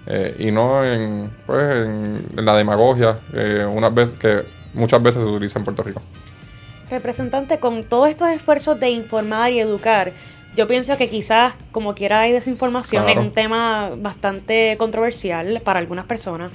eh, 0.07 0.37
y 0.39 0.51
no 0.51 0.85
en, 0.85 1.33
pues, 1.47 1.87
en, 1.87 2.27
la 2.37 2.57
demagogia 2.57 3.21
eh, 3.33 3.67
una 3.69 3.89
vez 3.89 4.15
que 4.15 4.45
muchas 4.73 5.03
veces 5.03 5.23
se 5.23 5.29
utiliza 5.29 5.59
en 5.59 5.65
Puerto 5.65 5.83
Rico. 5.83 6.03
Representante, 6.89 7.59
con 7.59 7.83
todos 7.83 8.09
estos 8.09 8.29
esfuerzos 8.29 8.79
de 8.79 8.91
informar 8.91 9.51
y 9.51 9.59
educar, 9.59 10.13
yo 10.57 10.69
pienso 10.69 10.97
que 10.97 11.11
quizás, 11.11 11.55
como 11.73 11.95
quiera, 11.95 12.21
hay 12.21 12.33
desinformación, 12.33 13.09
es 13.09 13.19
un 13.19 13.33
tema 13.33 13.91
bastante 13.97 14.77
controversial 14.79 15.61
para 15.65 15.81
algunas 15.81 16.07
personas. 16.07 16.53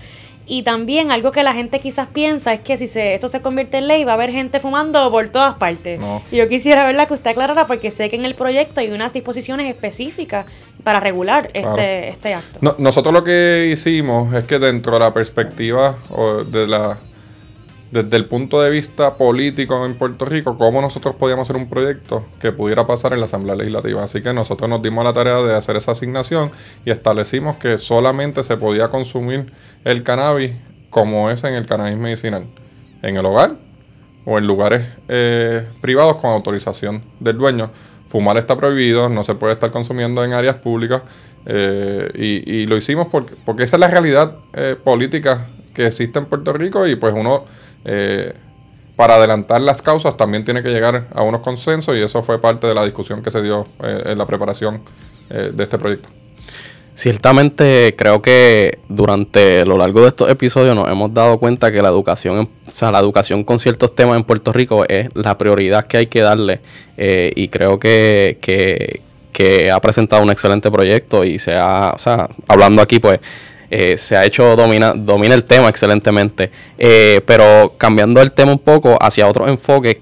Y 0.51 0.63
también 0.63 1.13
algo 1.13 1.31
que 1.31 1.43
la 1.43 1.53
gente 1.53 1.79
quizás 1.79 2.10
piensa 2.10 2.51
es 2.51 2.60
que 2.60 2.75
si 2.75 2.86
se, 2.86 3.13
esto 3.13 3.29
se 3.29 3.41
convierte 3.41 3.77
en 3.77 3.88
ley 3.88 4.03
va 4.03 4.12
a 4.12 4.15
haber 4.15 4.31
gente 4.31 4.60
fumando 4.60 5.10
por 5.10 5.29
todas 5.29 5.55
partes. 5.55 5.98
Y 6.29 6.36
yo 6.36 6.50
quisiera 6.50 6.86
verla 6.86 7.05
que 7.05 7.13
usted 7.13 7.29
aclarara 7.29 7.67
porque 7.67 7.89
sé 7.89 8.10
que 8.10 8.17
en 8.17 8.25
el 8.25 8.36
proyecto 8.36 8.81
hay 8.81 8.91
unas 8.91 9.13
disposiciones 9.13 9.70
específicas 9.70 10.46
para 10.84 11.00
regular 11.00 11.50
este, 11.53 12.10
este 12.10 12.34
acto. 12.34 12.75
nosotros 12.79 13.13
lo 13.13 13.24
que 13.24 13.70
hicimos 13.72 14.34
es 14.34 14.43
que 14.43 14.60
dentro 14.60 14.91
de 14.91 15.00
la 15.00 15.13
perspectiva 15.13 15.96
de 16.51 16.67
la 16.67 16.98
desde 17.91 18.15
el 18.15 18.25
punto 18.25 18.62
de 18.62 18.69
vista 18.69 19.15
político 19.15 19.86
en 19.86 19.95
Puerto 19.95 20.25
Rico, 20.25 20.57
cómo 20.57 20.81
nosotros 20.81 21.15
podíamos 21.15 21.50
hacer 21.50 21.62
un 21.62 21.69
proyecto 21.69 22.25
que 22.39 22.53
pudiera 22.53 22.88
pasar 22.88 23.13
en 23.13 23.19
la 23.19 23.25
Asamblea 23.25 23.55
Legislativa. 23.55 24.03
Así 24.03 24.21
que 24.21 24.33
nosotros 24.33 24.69
nos 24.69 24.81
dimos 24.81 25.03
la 25.03 25.12
tarea 25.12 25.38
de 25.41 25.53
hacer 25.53 25.75
esa 25.75 25.91
asignación 25.91 26.51
y 26.86 26.91
establecimos 26.91 27.57
que 27.57 27.77
solamente 27.77 28.43
se 28.43 28.55
podía 28.55 28.88
consumir 28.88 29.51
el 29.83 30.03
cannabis 30.03 30.53
como 30.89 31.29
es 31.29 31.43
en 31.43 31.53
el 31.53 31.65
cannabis 31.65 31.98
medicinal, 31.98 32.45
en 33.01 33.17
el 33.17 33.25
hogar 33.25 33.57
o 34.25 34.38
en 34.38 34.48
lugares 34.48 34.88
eh, 35.10 35.67
privados 35.81 36.15
con 36.15 36.31
autorización 36.31 37.03
del 37.19 37.38
dueño. 37.38 37.71
Fumar 38.07 38.38
está 38.38 38.55
prohibido, 38.55 39.10
no 39.10 39.24
se 39.24 39.36
puede 39.36 39.53
estar 39.53 39.71
consumiendo 39.71 40.24
en 40.24 40.33
áreas 40.33 40.55
públicas 40.57 41.01
eh, 41.45 42.10
y, 42.13 42.65
lo 42.67 42.77
hicimos 42.77 43.07
porque, 43.07 43.36
porque 43.45 43.63
esa 43.63 43.77
es 43.77 43.79
la 43.79 43.88
realidad 43.88 44.38
eh, 44.53 44.75
política 44.81 45.48
que 45.74 45.88
existe 45.88 46.19
en 46.19 46.25
Puerto 46.25 46.53
Rico 46.53 46.86
y 46.88 46.95
pues 46.95 47.13
uno 47.15 47.45
para 48.95 49.15
adelantar 49.15 49.61
las 49.61 49.81
causas 49.81 50.15
también 50.17 50.45
tiene 50.45 50.61
que 50.61 50.69
llegar 50.69 51.07
a 51.13 51.23
unos 51.23 51.41
consensos 51.41 51.95
y 51.95 52.01
eso 52.01 52.21
fue 52.21 52.39
parte 52.39 52.67
de 52.67 52.75
la 52.75 52.83
discusión 52.83 53.23
que 53.23 53.31
se 53.31 53.41
dio 53.41 53.63
en 53.83 54.17
la 54.17 54.25
preparación 54.25 54.81
de 55.29 55.63
este 55.63 55.77
proyecto. 55.77 56.09
Ciertamente 56.93 57.95
creo 57.97 58.21
que 58.21 58.79
durante 58.89 59.65
lo 59.65 59.77
largo 59.77 60.01
de 60.01 60.09
estos 60.09 60.29
episodios 60.29 60.75
nos 60.75 60.89
hemos 60.89 61.13
dado 61.13 61.39
cuenta 61.39 61.71
que 61.71 61.81
la 61.81 61.88
educación, 61.88 62.50
o 62.67 62.71
sea, 62.71 62.91
la 62.91 63.00
educación 63.00 63.45
con 63.45 63.59
ciertos 63.59 63.95
temas 63.95 64.17
en 64.17 64.25
Puerto 64.25 64.51
Rico 64.51 64.83
es 64.88 65.07
la 65.15 65.38
prioridad 65.38 65.88
que 65.88 65.97
hay 65.97 66.07
que 66.07 66.21
darle 66.21 66.59
eh, 66.97 67.31
y 67.35 67.47
creo 67.47 67.79
que, 67.79 68.38
que, 68.41 69.01
ha 69.71 69.79
presentado 69.79 70.21
un 70.21 70.29
excelente 70.29 70.69
proyecto 70.69 71.23
y 71.23 71.39
se 71.39 71.55
ha, 71.55 71.93
o 71.95 71.97
sea, 71.97 72.29
hablando 72.47 72.81
aquí 72.81 73.00
pues 73.00 73.19
eh, 73.72 73.98
se 73.98 74.18
ha 74.18 74.25
hecho 74.25 74.56
domina, 74.58 74.94
domina 74.94 75.34
el 75.34 75.46
tema 75.46 75.70
excelentemente, 75.70 76.51
eh, 76.78 77.22
pero 77.25 77.74
cambiando 77.78 78.22
el 78.22 78.34
tema 78.34 78.51
un 78.51 78.60
poco 78.60 78.98
hacia 79.01 79.25
otro 79.28 79.48
enfoque 79.48 80.01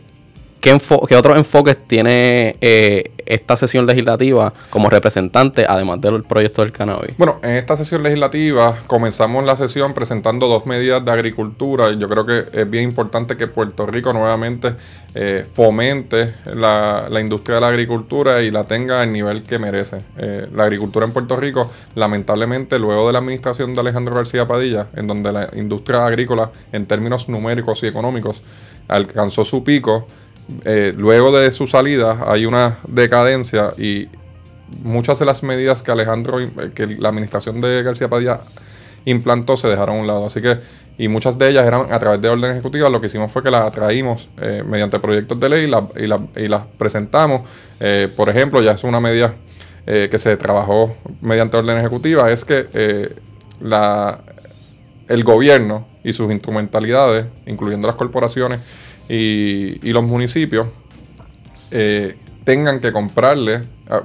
¿Qué, 0.59 0.73
otros 0.73 1.37
enfoques 1.37 1.77
tiene 1.87 2.55
eh, 2.59 3.11
esta 3.25 3.55
sesión 3.55 3.85
legislativa 3.85 4.53
como 4.69 4.89
representante, 4.89 5.65
además 5.67 6.01
del 6.01 6.23
proyecto 6.23 6.61
del 6.63 6.73
cannabis? 6.73 7.15
Bueno, 7.17 7.39
en 7.43 7.51
esta 7.51 7.77
sesión 7.77 8.03
legislativa 8.03 8.79
comenzamos 8.87 9.45
la 9.45 9.55
sesión 9.55 9.93
presentando 9.93 10.47
dos 10.47 10.65
medidas 10.65 11.05
de 11.05 11.11
agricultura. 11.11 11.91
y 11.91 11.97
Yo 11.97 12.09
creo 12.09 12.25
que 12.25 12.45
es 12.51 12.69
bien 12.69 12.83
importante 12.83 13.37
que 13.37 13.47
Puerto 13.47 13.85
Rico 13.85 14.11
nuevamente 14.11 14.75
eh, 15.15 15.45
fomente 15.49 16.33
la, 16.45 17.07
industria 17.21 17.55
de 17.55 17.61
la 17.61 17.67
agricultura 17.69 18.41
y 18.41 18.51
la 18.51 18.65
tenga 18.65 19.01
al 19.01 19.13
nivel 19.13 19.43
que 19.43 19.59
merece. 19.59 19.99
Eh, 20.17 20.47
la 20.53 20.63
agricultura 20.63 21.05
en 21.05 21.13
Puerto 21.13 21.37
Rico, 21.37 21.71
lamentablemente, 21.95 22.77
luego 22.79 23.07
de 23.07 23.13
la 23.13 23.19
administración 23.19 23.73
de 23.73 23.79
Alejandro 23.79 24.15
García 24.15 24.45
Padilla, 24.45 24.87
en 24.95 25.07
donde 25.07 25.31
la 25.31 25.49
industria 25.53 26.05
agrícola, 26.05 26.51
en 26.73 26.85
términos 26.85 27.29
numéricos 27.29 27.81
y 27.83 27.87
económicos, 27.87 28.41
alcanzó 28.89 29.45
su 29.45 29.63
pico, 29.63 30.07
eh, 30.65 30.93
luego 30.95 31.37
de 31.37 31.51
su 31.51 31.67
salida 31.67 32.25
hay 32.27 32.45
una 32.45 32.77
decadencia 32.87 33.73
y 33.77 34.07
muchas 34.83 35.19
de 35.19 35.25
las 35.25 35.43
medidas 35.43 35.83
que 35.83 35.91
Alejandro, 35.91 36.39
eh, 36.39 36.49
que 36.73 36.87
la 36.87 37.09
administración 37.09 37.61
de 37.61 37.83
García 37.83 38.09
Padilla 38.09 38.41
implantó 39.05 39.57
se 39.57 39.67
dejaron 39.67 39.97
a 39.97 39.99
un 40.01 40.07
lado. 40.07 40.25
Así 40.25 40.41
que, 40.41 40.59
y 40.97 41.07
muchas 41.07 41.37
de 41.37 41.49
ellas 41.49 41.65
eran 41.65 41.91
a 41.91 41.99
través 41.99 42.21
de 42.21 42.29
orden 42.29 42.51
ejecutiva, 42.51 42.89
lo 42.89 42.99
que 42.99 43.07
hicimos 43.07 43.31
fue 43.31 43.41
que 43.41 43.51
las 43.51 43.71
traímos 43.71 44.27
eh, 44.41 44.63
mediante 44.65 44.99
proyectos 44.99 45.39
de 45.39 45.49
ley 45.49 45.71
y, 46.35 46.47
las 46.47 46.65
presentamos. 46.77 47.47
por 48.15 48.29
ejemplo, 48.29 48.61
ya 48.61 48.71
es 48.71 48.83
una 48.83 48.99
medida 48.99 49.33
que 49.85 50.19
se 50.19 50.37
trabajó 50.37 50.95
mediante 51.21 51.57
orden 51.57 51.79
ejecutiva, 51.79 52.29
es 52.29 52.45
que 52.45 53.15
la, 53.59 54.19
el 55.07 55.23
gobierno 55.23 55.87
y 56.03 56.13
sus 56.13 56.31
instrumentalidades, 56.31 57.25
incluyendo 57.47 57.87
las 57.87 57.95
corporaciones, 57.95 58.61
y, 59.09 59.91
los 59.91 60.03
municipios 60.03 60.67
eh, 61.71 62.15
tengan 62.43 62.79
que 62.79 62.91
comprarle, 62.91 63.61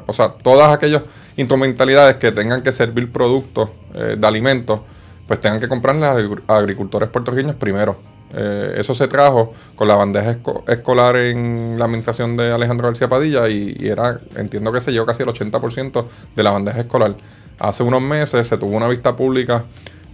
o 0.07 0.13
sea, 0.13 0.31
todas 0.31 0.73
aquellas 0.73 1.03
instrumentalidades 1.37 2.17
que 2.17 2.33
tengan 2.33 2.63
que 2.63 2.73
servir 2.73 3.13
productos 3.13 3.71
eh, 3.95 4.17
de 4.19 4.27
alimentos, 4.27 4.81
pues 5.27 5.41
tengan 5.41 5.61
que 5.61 5.69
comprarle 5.69 6.07
a 6.07 6.57
agricultores 6.57 7.09
puertorriqueños 7.09 7.57
primero. 7.57 7.97
Eh, 8.37 8.75
eso 8.79 8.95
se 8.95 9.07
trajo 9.07 9.53
con 9.77 9.87
la 9.87 9.95
bandeja 9.95 10.39
escolar 10.67 11.17
en 11.17 11.77
la 11.79 11.85
administración 11.85 12.37
de 12.37 12.51
Alejandro 12.51 12.89
García 12.89 13.09
Padilla 13.09 13.49
y, 13.49 13.77
era, 13.81 14.21
entiendo 14.37 14.73
que 14.73 14.81
se 14.81 14.91
llevó 14.91 15.07
casi 15.07 15.23
el 15.23 15.29
80% 15.29 16.05
de 16.35 16.43
la 16.43 16.51
bandeja 16.51 16.81
escolar. 16.81 17.15
Hace 17.61 17.85
unos 17.85 18.03
meses 18.03 18.47
se 18.49 18.59
tuvo 18.59 18.77
una 18.77 18.89
vista 18.89 19.15
pública 19.15 19.65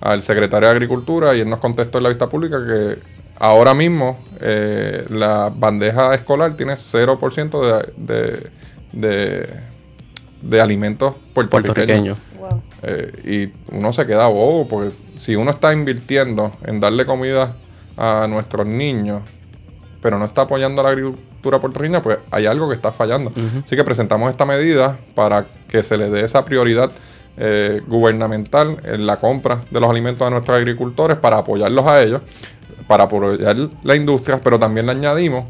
al 0.00 0.22
secretario 0.22 0.68
de 0.68 0.74
Agricultura 0.74 1.34
y 1.34 1.40
él 1.40 1.48
nos 1.48 1.60
contestó 1.60 1.98
en 1.98 2.04
la 2.04 2.10
vista 2.10 2.28
pública 2.28 2.58
que 2.64 3.19
Ahora 3.40 3.72
mismo 3.72 4.18
eh, 4.38 5.06
la 5.08 5.50
bandeja 5.54 6.14
escolar 6.14 6.58
tiene 6.58 6.74
0% 6.74 7.92
de, 7.96 8.50
de, 8.92 9.50
de, 10.42 10.60
alimentos 10.60 11.14
puertorriqueños. 11.32 12.18
Eh, 12.82 13.50
y 13.72 13.74
uno 13.74 13.94
se 13.94 14.06
queda 14.06 14.26
bobo, 14.26 14.68
porque 14.68 14.94
si 15.16 15.36
uno 15.36 15.52
está 15.52 15.72
invirtiendo 15.72 16.52
en 16.64 16.80
darle 16.80 17.06
comida 17.06 17.54
a 17.96 18.26
nuestros 18.28 18.66
niños, 18.66 19.22
pero 20.02 20.18
no 20.18 20.26
está 20.26 20.42
apoyando 20.42 20.82
a 20.82 20.84
la 20.84 20.90
agricultura 20.90 21.58
puertorriqueña, 21.60 22.02
pues 22.02 22.18
hay 22.30 22.44
algo 22.44 22.68
que 22.68 22.74
está 22.74 22.92
fallando. 22.92 23.32
Así 23.64 23.74
que 23.74 23.84
presentamos 23.84 24.28
esta 24.30 24.44
medida 24.44 24.98
para 25.14 25.46
que 25.66 25.82
se 25.82 25.96
le 25.96 26.10
dé 26.10 26.26
esa 26.26 26.44
prioridad 26.44 26.92
eh, 27.38 27.80
gubernamental 27.86 28.80
en 28.84 29.06
la 29.06 29.16
compra 29.16 29.62
de 29.70 29.80
los 29.80 29.88
alimentos 29.88 30.26
a 30.26 30.30
nuestros 30.30 30.58
agricultores 30.58 31.16
para 31.16 31.38
apoyarlos 31.38 31.86
a 31.86 32.02
ellos 32.02 32.20
para 32.90 33.04
apoyar 33.04 33.56
la 33.84 33.94
industria, 33.94 34.40
pero 34.42 34.58
también 34.58 34.86
le 34.86 34.90
añadimos 34.90 35.44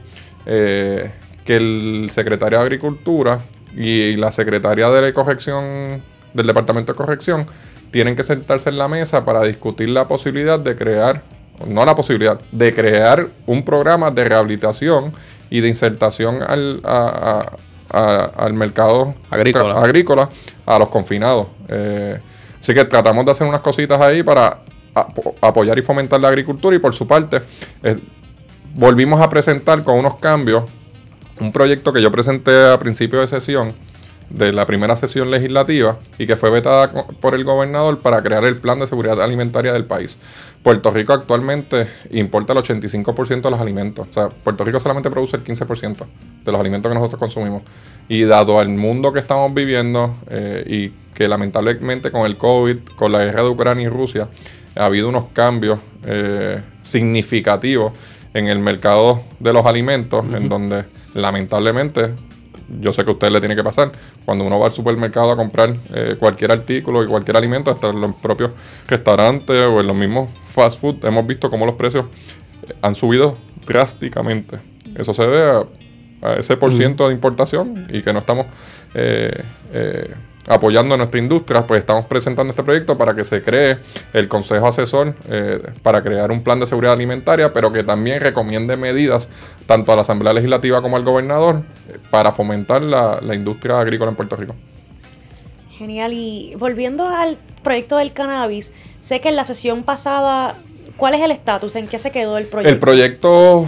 eh, 0.45 1.11
que 1.43 1.57
el 1.57 2.11
secretario 2.13 2.59
de 2.59 2.65
Agricultura 2.65 3.39
y 3.75 4.15
la 4.17 4.31
secretaria 4.31 4.91
de 4.91 5.11
corrección 5.15 6.03
del 6.35 6.47
Departamento 6.47 6.93
de 6.93 6.99
Corrección 6.99 7.47
tienen 7.91 8.15
que 8.15 8.25
sentarse 8.25 8.69
en 8.69 8.77
la 8.77 8.89
mesa 8.89 9.25
para 9.25 9.43
discutir 9.45 9.89
la 9.89 10.07
posibilidad 10.07 10.59
de 10.59 10.77
crear, 10.77 11.23
no 11.67 11.83
la 11.87 11.95
posibilidad, 11.97 12.39
de 12.53 12.75
crear 12.75 13.27
un 13.47 13.65
programa 13.65 14.11
de 14.11 14.23
rehabilitación 14.23 15.15
y 15.49 15.61
de 15.61 15.69
insertación 15.69 16.43
al, 16.43 16.83
al 17.89 18.53
mercado 18.53 19.15
agrícola. 19.31 19.81
agrícola. 19.81 20.29
a 20.67 20.79
los 20.79 20.91
confinados. 20.91 21.47
Eh, 21.69 22.19
así 22.61 22.75
que 22.75 22.85
tratamos 22.85 23.25
de 23.25 23.31
hacer 23.31 23.47
unas 23.47 23.63
cositas 23.63 23.99
ahí 23.99 24.23
para 24.23 24.59
apoyar 24.95 25.79
y 25.79 25.83
fomentar 25.83 26.21
la 26.21 26.29
agricultura 26.29 26.77
y 26.77 26.79
por 26.79 26.95
su 26.95 27.07
parte 27.07 27.41
eh, 27.83 27.99
volvimos 28.75 29.21
a 29.21 29.29
presentar 29.29 29.83
con 29.83 29.99
unos 29.99 30.17
cambios 30.17 30.65
un 31.41 31.53
proyecto 31.53 31.93
que 31.93 32.03
yo 32.03 32.11
presenté 32.11 32.69
a 32.69 32.79
principio 32.79 33.21
de 33.21 33.29
sesión 33.29 33.75
de 34.31 34.53
la 34.53 34.65
primera 34.65 34.95
sesión 34.95 35.31
legislativa 35.31 35.99
y 36.17 36.27
que 36.27 36.37
fue 36.37 36.51
vetada 36.51 37.07
por 37.21 37.35
el 37.35 37.45
gobernador 37.45 37.99
para 37.99 38.23
crear 38.23 38.45
el 38.45 38.57
plan 38.57 38.79
de 38.79 38.87
seguridad 38.87 39.21
alimentaria 39.21 39.73
del 39.73 39.85
país. 39.85 40.19
Puerto 40.63 40.91
Rico 40.93 41.13
actualmente 41.13 41.89
importa 42.11 42.53
el 42.53 42.61
85% 42.61 43.43
de 43.43 43.51
los 43.51 43.61
alimentos. 43.61 44.09
O 44.09 44.13
sea, 44.13 44.29
Puerto 44.29 44.65
Rico 44.65 44.79
solamente 44.79 45.11
produce 45.11 45.37
el 45.37 45.45
15% 45.45 46.07
de 46.45 46.53
los 46.53 46.61
alimentos 46.61 46.89
que 46.91 46.95
nosotros 46.95 47.19
consumimos. 47.19 47.63
Y 48.09 48.23
dado 48.23 48.61
el 48.63 48.69
mundo 48.69 49.13
que 49.13 49.19
estamos 49.19 49.53
viviendo 49.53 50.17
eh, 50.31 50.65
y 50.67 50.93
que 51.15 51.27
lamentablemente 51.27 52.13
con 52.13 52.25
el 52.25 52.37
COVID, 52.37 52.79
con 52.97 53.13
la 53.13 53.25
guerra 53.25 53.43
de 53.43 53.49
Ucrania 53.49 53.87
y 53.87 53.89
Rusia, 53.89 54.29
ha 54.81 54.87
habido 54.87 55.09
unos 55.09 55.27
cambios 55.33 55.79
eh, 56.07 56.61
significativos 56.83 57.93
en 58.33 58.49
el 58.49 58.59
mercado 58.59 59.23
de 59.39 59.53
los 59.53 59.67
alimentos, 59.67 60.25
en 60.25 60.49
donde 60.49 60.85
lamentablemente, 61.15 62.11
yo 62.81 62.93
sé 62.93 63.05
que 63.05 63.11
a 63.11 63.13
usted 63.13 63.31
le 63.31 63.41
tiene 63.41 63.55
que 63.57 63.63
pasar, 63.63 63.93
cuando 64.25 64.45
uno 64.45 64.59
va 64.59 64.67
al 64.67 64.73
supermercado 64.73 65.33
a 65.33 65.37
comprar 65.37 65.75
eh, 65.93 66.17
cualquier 66.19 66.53
artículo 66.53 67.05
y 67.05 67.07
cualquier 67.09 67.37
alimento, 67.37 67.71
hasta 67.71 67.91
en 67.91 68.01
los 68.01 68.15
propios 68.17 68.53
restaurantes 68.87 69.67
o 69.67 69.81
en 69.81 69.87
los 69.87 69.97
mismos 69.97 70.31
fast 70.47 70.81
food, 70.81 71.05
hemos 71.05 71.27
visto 71.27 71.51
cómo 71.51 71.67
los 71.67 71.75
precios 71.75 72.07
eh, 72.67 72.75
han 72.81 72.95
subido 72.95 73.37
drásticamente. 73.67 74.59
Eso 74.97 75.13
se 75.13 75.23
debe 75.23 75.67
a, 76.23 76.35
ese 76.39 76.57
por 76.57 76.73
ciento 76.73 77.09
de 77.09 77.15
importación 77.15 77.87
y 77.91 78.03
que 78.03 78.13
no 78.13 78.21
estamos 78.21 78.47
apoyando 80.47 80.95
a 80.95 80.97
nuestra 80.97 81.21
industria, 81.21 81.67
pues 81.67 81.81
estamos 81.81 82.07
presentando 82.07 82.51
este 82.51 82.63
proyecto 82.63 82.97
para 82.97 83.15
que 83.15 83.25
se 83.25 83.43
cree 83.43 83.79
el 84.13 84.29
Consejo 84.29 84.67
Asesor 84.67 85.15
eh, 85.29 85.61
para 85.83 86.03
crear 86.03 86.31
un 86.31 86.43
plan 86.43 86.59
de 86.61 86.67
seguridad 86.67 86.95
alimentaria, 86.95 87.53
pero 87.53 87.73
que 87.73 87.85
también 87.85 88.21
recomiende 88.21 88.77
medidas 88.77 89.29
tanto 89.67 89.93
a 89.93 89.97
la 89.97 90.03
Asamblea 90.03 90.33
Legislativa 90.33 90.81
como 90.83 90.97
al 90.97 91.05
gobernador 91.05 91.63
eh, 91.89 91.99
para 92.11 92.33
fomentar 92.33 92.83
la, 92.83 93.21
industria 93.35 93.79
agrícola 93.79 94.11
en 94.11 94.17
Puerto 94.17 94.37
Rico. 94.37 94.55
Genial. 95.79 96.13
Y 96.13 96.55
volviendo 96.59 97.07
al 97.09 97.39
proyecto 97.63 97.97
del 97.97 98.13
cannabis, 98.13 98.73
sé 98.99 99.21
que 99.21 99.29
en 99.29 99.37
la 99.37 99.45
sesión 99.45 99.83
pasada, 99.83 100.57
¿cuál 100.97 101.15
es 101.15 101.23
el 101.23 101.31
estatus? 101.31 101.77
¿En 101.77 101.87
qué 101.87 101.99
se 101.99 102.11
quedó 102.11 102.39
el 102.39 102.47
proyecto? 102.47 102.75
El 102.75 102.81
proyecto, 102.81 103.67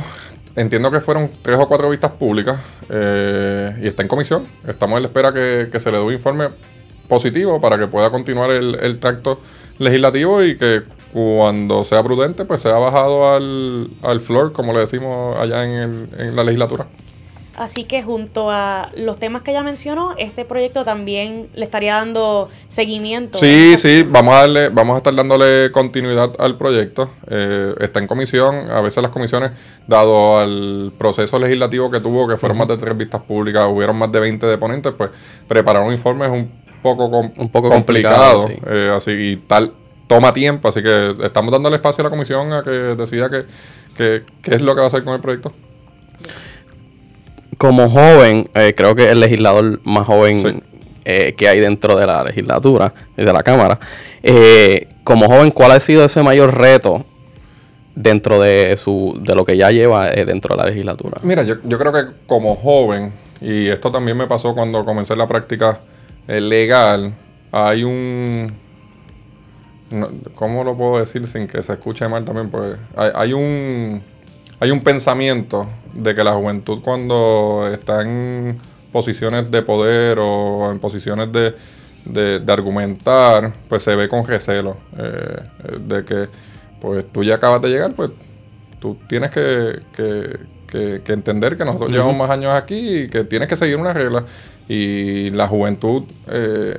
entiendo 0.57 0.91
que 0.91 1.00
fueron 1.00 1.31
tres 1.43 1.59
o 1.59 1.69
cuatro 1.69 1.88
vistas 1.91 2.11
públicas 2.12 2.59
eh, 2.92 3.78
y 3.82 3.87
está 3.87 4.02
en 4.02 4.08
comisión. 4.08 4.44
Estamos 4.68 4.99
en 4.99 5.02
la 5.04 5.08
espera 5.08 5.32
que, 5.32 5.68
que 5.72 5.80
se 5.80 5.90
le 5.90 5.96
dé 5.99 6.04
un 6.04 6.12
informe 6.12 6.50
positivo 7.08 7.61
para 7.61 7.78
que 7.78 7.87
pueda 7.87 8.11
continuar 8.11 8.50
el, 8.50 8.75
el 8.80 9.00
legislativo 9.78 10.42
y 10.42 10.56
que 10.56 10.82
cuando 11.12 11.84
sea 11.84 12.02
prudente, 12.02 12.44
pues 12.44 12.61
sea 12.61 12.75
bajado 12.75 13.34
al, 13.34 13.90
al 14.02 14.20
floor, 14.20 14.52
como 14.52 14.72
le 14.72 14.80
decimos 14.80 15.38
allá 15.38 15.64
en, 15.64 16.08
en 16.18 16.37
la 16.37 16.44
legislatura. 16.44 16.87
Así 17.56 17.85
que 17.85 18.02
junto 18.02 18.50
a 18.50 18.90
los 18.97 19.18
temas 19.18 19.42
que 19.42 19.50
ella 19.50 19.62
mencionó, 19.62 20.14
este 20.16 20.44
proyecto 20.44 20.85
también 20.85 21.49
le 21.54 21.64
estaría 21.64 21.94
dando 21.94 22.49
seguimiento. 22.68 23.38
Sí, 23.38 23.76
sí, 23.76 24.04
vamos 24.09 24.35
a 24.35 24.40
darle, 24.40 24.68
vamos 24.71 24.94
a 24.94 24.99
estar 24.99 25.14
dándole 25.14 25.71
continuidad 25.71 26.32
al 26.38 26.56
proyecto. 26.56 27.11
Eh, 27.28 27.75
está 27.80 28.00
en 28.00 28.06
comisión, 28.06 28.71
a 28.71 28.80
veces 28.80 29.02
las 29.02 29.12
comisiones, 29.12 29.52
dado 29.87 30.38
al 30.38 30.92
proceso 30.97 31.38
legislativo 31.38 31.90
que 31.90 32.00
tuvo, 32.00 32.26
que 32.26 32.37
fueron 32.37 32.59
más 32.59 32.68
de 32.68 32.78
tres 32.78 32.97
vistas 32.97 33.21
públicas, 33.23 33.66
hubieron 33.68 33.97
más 33.97 34.11
de 34.11 34.21
20 34.21 34.47
deponentes, 34.47 34.92
pues 34.97 35.11
preparar 35.47 35.82
un 35.82 35.92
informe 35.92 36.26
es 36.26 36.32
un 36.32 36.50
poco, 36.82 37.06
un 37.06 37.49
poco 37.50 37.68
complicado, 37.68 38.49
eh, 38.66 38.92
así 38.94 39.11
y 39.11 39.37
tal 39.37 39.75
toma 40.06 40.32
tiempo, 40.32 40.68
así 40.68 40.82
que 40.82 41.16
estamos 41.23 41.52
dándole 41.52 41.76
espacio 41.76 42.02
a 42.02 42.04
la 42.04 42.11
comisión 42.11 42.52
a 42.52 42.62
que 42.62 42.71
decida 42.71 43.30
qué 43.30 43.47
que, 43.97 44.25
es 44.44 44.61
lo 44.61 44.75
que 44.75 44.80
va 44.80 44.85
a 44.85 44.88
hacer 44.88 45.04
con 45.04 45.14
el 45.14 45.21
proyecto 45.21 45.52
como 47.62 47.88
joven, 47.88 48.50
eh, 48.54 48.75
creo 48.76 48.97
que 48.97 49.09
el 49.09 49.21
legislador 49.21 49.78
más 49.85 50.04
joven 50.04 50.64
eh, 51.04 51.33
que 51.38 51.47
hay 51.47 51.61
dentro 51.61 51.97
de 51.97 52.09
la 52.09 52.25
legislatura 52.25 52.92
y 53.16 53.23
de 53.23 53.33
la 53.33 53.45
Cámara, 53.45 53.78
eh, 54.21 54.88
como 55.04 55.26
joven, 55.26 55.52
¿cuál 55.52 55.71
ha 55.71 55.78
sido 55.78 56.04
ese 56.04 56.25
mayor 56.25 56.59
reto 56.59 57.04
dentro 57.95 58.40
de 58.40 58.76
su 58.76 59.16
de 59.23 59.37
lo 59.37 59.45
que 59.45 59.57
ya 59.57 59.71
lleva 59.71 60.09
dentro 60.09 60.57
de 60.57 60.61
la 60.61 60.71
legislatura? 60.71 61.19
Mira, 61.23 61.45
yo, 61.45 61.54
yo, 61.62 61.78
creo 61.78 61.92
que 61.92 62.02
como 62.26 62.57
joven, 62.57 63.12
y 63.40 63.69
esto 63.69 63.92
también 63.92 64.16
me 64.16 64.26
pasó 64.26 64.57
cuando 64.57 64.85
comencé 64.85 65.14
la 65.14 65.28
práctica 65.28 65.78
legal, 66.26 67.14
hay 67.52 67.85
un... 67.85 68.52
¿Cómo 70.35 70.64
lo 70.64 70.76
puedo 70.76 70.99
decir 70.99 71.28
sin 71.28 71.47
que 71.47 71.62
se 71.62 71.75
escuche 71.75 72.09
mal 72.09 72.25
también? 72.25 72.50
Pues 72.50 72.76
hay, 72.97 73.11
hay 73.14 73.33
un 73.35 74.02
hay 74.62 74.71
un 74.71 74.81
pensamiento 74.81 75.69
de 75.94 76.14
que 76.14 76.25
la 76.25 76.32
juventud 76.32 76.80
cuando 76.82 77.68
está 77.72 78.02
en 78.02 78.58
posiciones 78.92 79.50
de 79.50 79.62
poder 79.62 80.18
o 80.20 80.70
en 80.70 80.78
posiciones 80.78 81.28
de, 81.32 82.42
argumentar, 82.49 83.52
pues 83.68 83.82
se 83.82 83.96
ve 83.96 84.08
con 84.08 84.26
recelo. 84.26 84.76
Eh, 84.99 85.42
de 85.80 86.04
que, 86.04 86.28
pues 86.80 87.06
tú 87.11 87.25
ya 87.25 87.37
acabas 87.37 87.62
de 87.62 87.68
llegar, 87.70 87.94
pues 87.94 88.11
tú 88.78 88.96
tienes 89.08 89.30
que, 89.30 89.80
entender 91.08 91.56
que 91.56 91.64
nosotros 91.64 91.90
llevamos 91.90 92.16
más 92.16 92.30
años 92.30 92.52
aquí 92.54 93.02
y 93.02 93.06
que 93.08 93.25
tienes 93.25 93.49
que 93.49 93.56
seguir 93.56 93.76
una 93.76 93.92
regla. 93.92 94.25
Y 94.68 95.30
la 95.30 95.49
juventud... 95.49 96.04
Eh, 96.28 96.75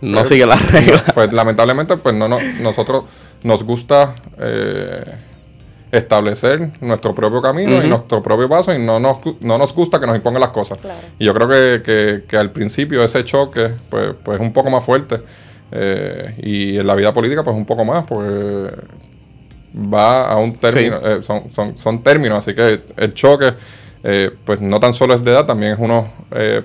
no 0.00 0.18
pues, 0.18 0.28
sigue 0.28 0.46
las 0.46 0.70
reglas. 0.72 1.04
Pues 1.14 1.32
lamentablemente, 1.32 1.96
pues 1.96 2.14
no, 2.14 2.28
no 2.28 2.38
nosotros 2.60 3.04
nos 3.42 3.62
gusta... 3.64 4.14
Eh, 4.38 5.04
establecer 5.94 6.70
nuestro 6.80 7.14
propio 7.14 7.40
camino 7.40 7.82
y 7.82 7.88
nuestro 7.88 8.20
propio 8.22 8.48
paso 8.48 8.74
y 8.74 8.78
no 8.78 8.98
nos, 8.98 9.18
no 9.40 9.56
nos 9.56 9.72
gusta 9.72 10.00
que 10.00 10.06
nos 10.06 10.16
impongan 10.16 10.40
las 10.40 10.50
cosas. 10.50 10.78
Y 11.18 11.24
yo 11.24 11.34
creo 11.34 11.48
que, 11.48 12.24
que, 12.26 12.36
al 12.36 12.50
principio 12.50 13.04
ese 13.04 13.22
choque 13.24 13.70
pues, 13.88 14.10
pues 14.22 14.36
es 14.36 14.40
un 14.40 14.52
poco 14.52 14.70
más 14.70 14.84
fuerte 14.84 15.20
eh, 15.70 16.34
y 16.42 16.78
en 16.78 16.86
la 16.86 16.96
vida 16.96 17.14
política 17.14 17.44
pues 17.44 17.56
un 17.56 17.64
poco 17.64 17.84
más, 17.84 18.04
pues 18.08 18.72
va 19.76 20.28
a 20.28 20.36
un 20.36 20.56
término, 20.56 20.98
eh, 21.04 21.22
son, 21.22 21.50
son, 21.52 21.78
son, 21.78 22.02
términos, 22.02 22.38
así 22.38 22.54
que 22.54 22.80
el 22.96 23.14
choque 23.14 23.54
eh, 24.02 24.30
pues 24.44 24.60
no 24.60 24.80
tan 24.80 24.92
solo 24.92 25.14
es 25.14 25.22
de 25.22 25.30
edad, 25.30 25.46
también 25.46 25.72
es 25.72 25.78
uno 25.78 26.12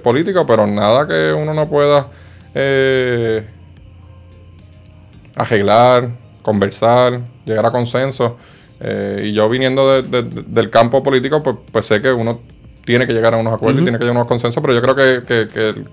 político, 0.03 0.45
pero 0.47 0.65
nada 0.65 1.07
que 1.07 1.31
uno 1.33 1.53
no 1.53 1.69
pueda 1.69 2.07
arreglar, 5.35 6.09
conversar, 6.41 7.21
llegar 7.45 7.67
a 7.67 7.71
consenso. 7.71 8.37
Eh, 8.81 9.25
y 9.25 9.33
yo 9.33 9.49
viniendo 9.49 10.01
del 10.01 10.69
campo 10.69 11.03
político, 11.03 11.43
pues, 11.43 11.57
pues, 11.71 11.85
sé 11.85 12.01
que 12.01 12.11
uno 12.11 12.39
tiene 12.85 13.05
que 13.05 13.13
llegar 13.13 13.33
a 13.33 13.37
unos 13.37 13.53
acuerdos 13.53 13.81
y 13.81 13.83
tiene 13.83 13.97
que 13.97 14.05
llegar 14.05 14.17
a 14.17 14.19
unos 14.21 14.27
consensos, 14.27 14.61
pero 14.61 14.73
yo 14.73 14.81
creo 14.81 14.95
que, 15.25 15.85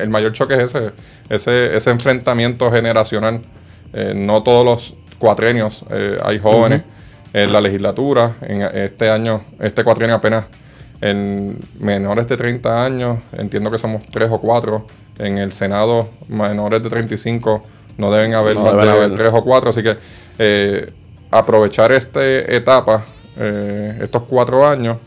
el, 0.00 0.08
mayor 0.08 0.32
choque 0.32 0.54
es 0.54 0.74
ese, 0.74 0.92
ese, 1.28 1.76
ese 1.76 1.90
enfrentamiento 1.90 2.70
generacional. 2.70 3.40
Eh, 3.92 4.14
no 4.14 4.42
todos 4.42 4.64
los 4.64 4.94
cuatrenios 5.18 5.84
eh, 5.90 6.18
hay 6.24 6.38
jóvenes 6.38 6.82
en 7.32 7.52
la 7.52 7.60
legislatura. 7.60 8.36
En 8.42 8.62
este 8.62 9.10
año, 9.10 9.44
este 9.60 9.84
cuatrienio 9.84 10.16
apenas 10.16 10.46
en 11.00 11.58
menores 11.80 12.28
de 12.28 12.36
30 12.36 12.84
años, 12.84 13.18
entiendo 13.32 13.70
que 13.70 13.78
somos 13.78 14.02
tres 14.10 14.30
o 14.30 14.40
cuatro. 14.40 14.86
En 15.18 15.38
el 15.38 15.52
Senado, 15.52 16.08
menores 16.28 16.82
de 16.82 16.88
35 16.88 17.60
no 17.98 18.10
deben 18.10 18.34
haber 18.34 18.56
más 18.56 19.10
de 19.10 19.16
tres 19.16 19.32
o 19.34 19.44
cuatro, 19.44 19.70
así 19.70 19.82
que 19.82 19.96
aprovechar 21.32 21.90
esta 21.92 22.22
etapa, 22.24 23.06
eh, 23.36 23.98
estos 24.02 24.22
cuatro 24.24 24.64
años, 24.66 24.98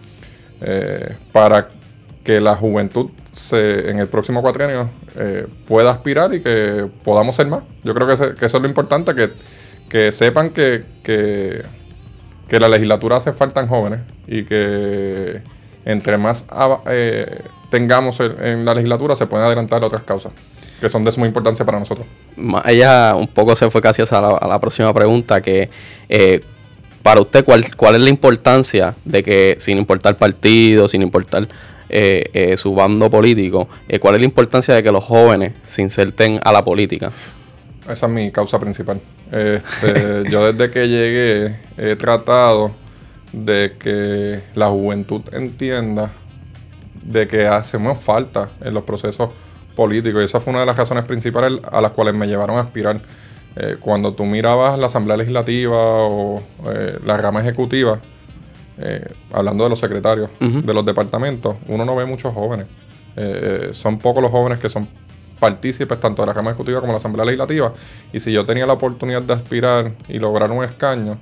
eh, 0.60 1.16
para 1.32 1.70
que 2.24 2.42
la 2.42 2.56
juventud 2.56 3.12
se, 3.32 3.92
en 3.92 4.00
el 4.00 4.08
próximo 4.08 4.42
cuatrienio 4.42 4.90
eh, 5.16 5.46
pueda 5.68 5.92
aspirar 5.92 6.34
y 6.34 6.42
que 6.42 6.90
podamos 7.04 7.36
ser 7.36 7.46
más. 7.48 7.62
Yo 7.84 7.94
creo 7.94 8.08
que, 8.08 8.14
eso 8.14 8.34
es 8.58 8.62
lo 8.62 8.68
importante, 8.68 9.14
que, 9.88 10.12
sepan 10.12 10.50
que, 10.50 10.84
que, 11.04 11.64
la 12.60 12.70
legislatura 12.70 13.18
hace 13.18 13.32
falta 13.32 13.62
en 13.62 13.68
jóvenes 13.68 14.00
y 14.28 14.46
que 14.46 15.42
entre 15.84 16.18
más 16.18 16.48
tengamos 17.70 18.20
en 18.20 18.66
la 18.66 18.74
legislatura 18.74 19.16
se 19.16 19.28
pueden 19.28 19.46
adelantar 19.46 19.84
otras 19.84 20.04
causas 20.04 20.32
que 20.86 20.89
son 20.91 21.04
de 21.04 21.12
suma 21.12 21.26
importancia 21.26 21.65
para 21.65 21.80
nosotros. 21.80 22.06
Ella 22.65 23.15
un 23.15 23.28
poco 23.28 23.56
se 23.56 23.71
fue 23.71 23.82
casi 23.82 24.04
a 24.04 24.21
la, 24.21 24.60
próxima 24.60 24.93
pregunta, 24.93 25.41
que 25.41 25.67
eh, 26.08 26.41
para 27.02 27.21
usted, 27.21 27.43
¿cuál, 27.43 27.76
¿cuál 27.76 27.95
es 27.95 28.02
la 28.02 28.10
importancia 28.12 28.93
de 29.04 29.24
que, 29.24 29.56
sin 29.58 29.80
importar 29.80 30.15
partido, 30.15 30.88
sin 30.88 31.02
importar 31.02 31.48
eh, 31.89 32.30
eh, 32.34 32.56
su 32.56 32.76
bando 32.76 33.10
político, 33.10 33.67
cuál 34.00 34.13
es 34.13 34.21
la 34.21 34.26
importancia 34.26 34.76
de 34.76 34.84
que 34.84 34.91
los 34.91 35.04
jóvenes 35.04 35.54
se 35.65 35.82
inserten 35.82 36.39
a 36.43 36.52
la 36.52 36.63
política? 36.63 37.12
Esa 37.89 38.06
es 38.06 38.12
mi 38.12 38.32
causa 38.32 38.60
principal. 38.60 39.02
Este, 39.32 40.24
yo 40.30 40.54
desde 40.54 40.69
que 40.69 40.88
llegué 40.88 41.60
he 41.80 41.95
tratado 41.95 42.74
de 43.32 43.74
que 43.80 44.39
la 44.54 44.67
juventud 44.67 45.24
entienda 45.32 46.12
de 47.02 47.28
que 47.28 47.48
hacemos 47.48 48.04
falta 48.04 48.50
en 48.62 48.76
los 48.76 48.84
procesos 48.84 49.32
político. 49.76 50.22
Y 50.22 50.26
esa 50.26 50.40
fue 50.40 50.52
una 50.52 50.62
de 50.62 50.66
las 50.66 50.78
razones 50.78 51.06
principales 51.06 51.60
a 51.72 51.82
las 51.82 51.92
cuales 51.92 52.16
me 52.16 52.28
llevaron 52.28 52.58
a 52.58 52.62
aspirar. 52.62 53.00
Eh, 53.58 53.78
cuando 53.80 54.14
tú 54.14 54.26
mirabas 54.26 54.78
la 54.78 54.88
Asamblea 54.88 55.16
Legislativa 55.16 55.78
o 55.78 56.42
eh, 56.74 57.00
la 57.06 57.18
rama 57.18 57.42
ejecutiva, 57.42 58.00
eh, 58.78 59.06
hablando 59.32 59.64
de 59.64 59.70
los 59.70 59.80
secretarios 59.80 60.30
de 60.40 60.74
los 60.74 60.86
departamentos, 60.86 61.56
uno 61.68 61.86
no 61.86 61.96
ve 61.96 62.06
muchos 62.06 62.34
jóvenes. 62.34 62.68
son 63.72 63.98
pocos 64.00 64.22
los 64.22 64.32
jóvenes 64.32 64.60
que 64.60 64.68
son 64.68 64.86
partícipes 65.40 66.00
tanto 66.00 66.22
de 66.22 66.28
la 66.28 66.34
rama 66.34 66.52
ejecutiva 66.52 66.82
como 66.82 66.92
de 66.92 66.96
la 66.96 66.98
Asamblea 66.98 67.26
Legislativa. 67.26 67.74
Y 68.12 68.20
si 68.20 68.34
yo 68.34 68.46
tenía 68.46 68.66
la 68.66 68.74
oportunidad 68.74 69.22
de 69.22 69.34
aspirar 69.34 69.94
y 70.10 70.20
lograr 70.20 70.52
un 70.52 70.66
escaño, 70.66 71.18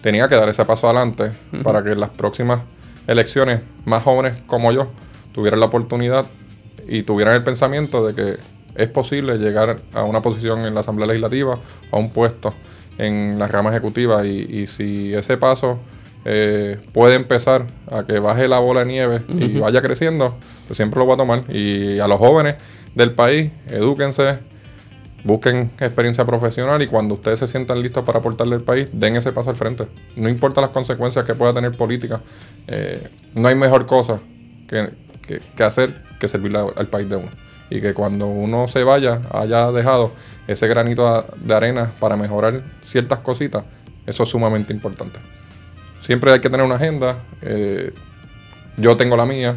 tenía 0.00 0.28
que 0.28 0.36
dar 0.36 0.48
ese 0.48 0.64
paso 0.64 0.86
adelante 0.88 1.32
para 1.62 1.82
que 1.84 1.92
en 1.92 2.00
las 2.00 2.10
próximas 2.10 2.60
elecciones 3.06 3.60
más 3.84 4.02
jóvenes 4.02 4.40
como 4.46 4.72
yo 4.72 4.86
tuvieran 5.34 5.60
la 5.60 5.66
oportunidad 5.66 6.24
y 6.90 7.04
tuvieran 7.04 7.36
el 7.36 7.44
pensamiento 7.44 8.04
de 8.04 8.14
que 8.14 8.38
es 8.74 8.88
posible 8.88 9.38
llegar 9.38 9.76
a 9.94 10.02
una 10.02 10.20
posición 10.22 10.66
en 10.66 10.74
la 10.74 10.80
Asamblea 10.80 11.06
Legislativa, 11.06 11.56
a 11.90 11.96
un 11.96 12.10
puesto 12.10 12.52
en 12.98 13.38
la 13.38 13.46
rama 13.46 13.70
ejecutiva 13.70 14.26
y, 14.26 14.66
si 14.66 15.14
ese 15.14 15.36
paso 15.36 15.78
eh, 16.24 16.78
puede 16.92 17.14
empezar 17.14 17.66
a 17.90 18.04
que 18.04 18.18
baje 18.18 18.48
la 18.48 18.58
bola 18.58 18.80
de 18.80 18.86
nieve 18.86 19.22
y 19.28 19.58
vaya 19.58 19.80
creciendo, 19.80 20.34
pues 20.66 20.76
siempre 20.76 20.98
lo 20.98 21.06
voy 21.06 21.14
a 21.14 21.16
tomar. 21.16 21.44
Y 21.48 22.00
a 22.00 22.08
los 22.08 22.18
jóvenes 22.18 22.56
del 22.94 23.12
país, 23.12 23.52
edúquense, 23.68 24.38
busquen 25.22 25.70
experiencia 25.78 26.24
profesional 26.24 26.82
y 26.82 26.88
cuando 26.88 27.14
ustedes 27.14 27.38
se 27.38 27.46
sientan 27.46 27.80
listos 27.80 28.04
para 28.04 28.18
aportarle 28.18 28.56
al 28.56 28.62
país, 28.62 28.88
den 28.92 29.14
ese 29.14 29.30
paso 29.30 29.50
al 29.50 29.56
frente. 29.56 29.86
No 30.16 30.28
importa 30.28 30.60
las 30.60 30.70
consecuencias 30.70 31.24
que 31.24 31.34
pueda 31.34 31.54
tener 31.54 31.76
política, 31.76 32.20
eh, 32.66 33.08
no 33.34 33.48
hay 33.48 33.54
mejor 33.54 33.86
cosa 33.86 34.20
que, 34.68 34.90
que 35.22 35.62
hacer 35.62 36.10
que 36.20 36.28
servirle 36.28 36.60
al 36.76 36.86
país 36.86 37.08
de 37.08 37.16
uno. 37.16 37.30
Y 37.70 37.80
que 37.80 37.94
cuando 37.94 38.26
uno 38.26 38.68
se 38.68 38.84
vaya, 38.84 39.22
haya 39.32 39.72
dejado 39.72 40.12
ese 40.46 40.68
granito 40.68 41.24
de 41.36 41.54
arena 41.54 41.92
para 41.98 42.16
mejorar 42.16 42.62
ciertas 42.82 43.20
cositas, 43.20 43.64
eso 44.06 44.22
es 44.22 44.28
sumamente 44.28 44.72
importante. 44.72 45.18
Siempre 46.00 46.32
hay 46.32 46.40
que 46.40 46.50
tener 46.50 46.64
una 46.64 46.76
agenda. 46.76 47.18
Eh, 47.42 47.92
yo 48.76 48.96
tengo 48.96 49.16
la 49.16 49.26
mía, 49.26 49.56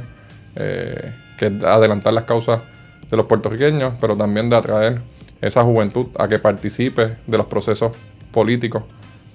eh, 0.56 1.14
que 1.38 1.48
es 1.48 1.64
adelantar 1.64 2.14
las 2.14 2.26
causas 2.26 2.62
de 3.10 3.18
los 3.18 3.26
puertorriqueños, 3.26 3.94
pero 4.00 4.16
también 4.16 4.50
de 4.50 4.56
atraer 4.56 5.02
esa 5.42 5.64
juventud 5.64 6.08
a 6.18 6.28
que 6.28 6.40
participe 6.40 7.18
de 7.26 7.38
los 7.38 7.48
procesos 7.48 7.96
políticos 8.32 8.84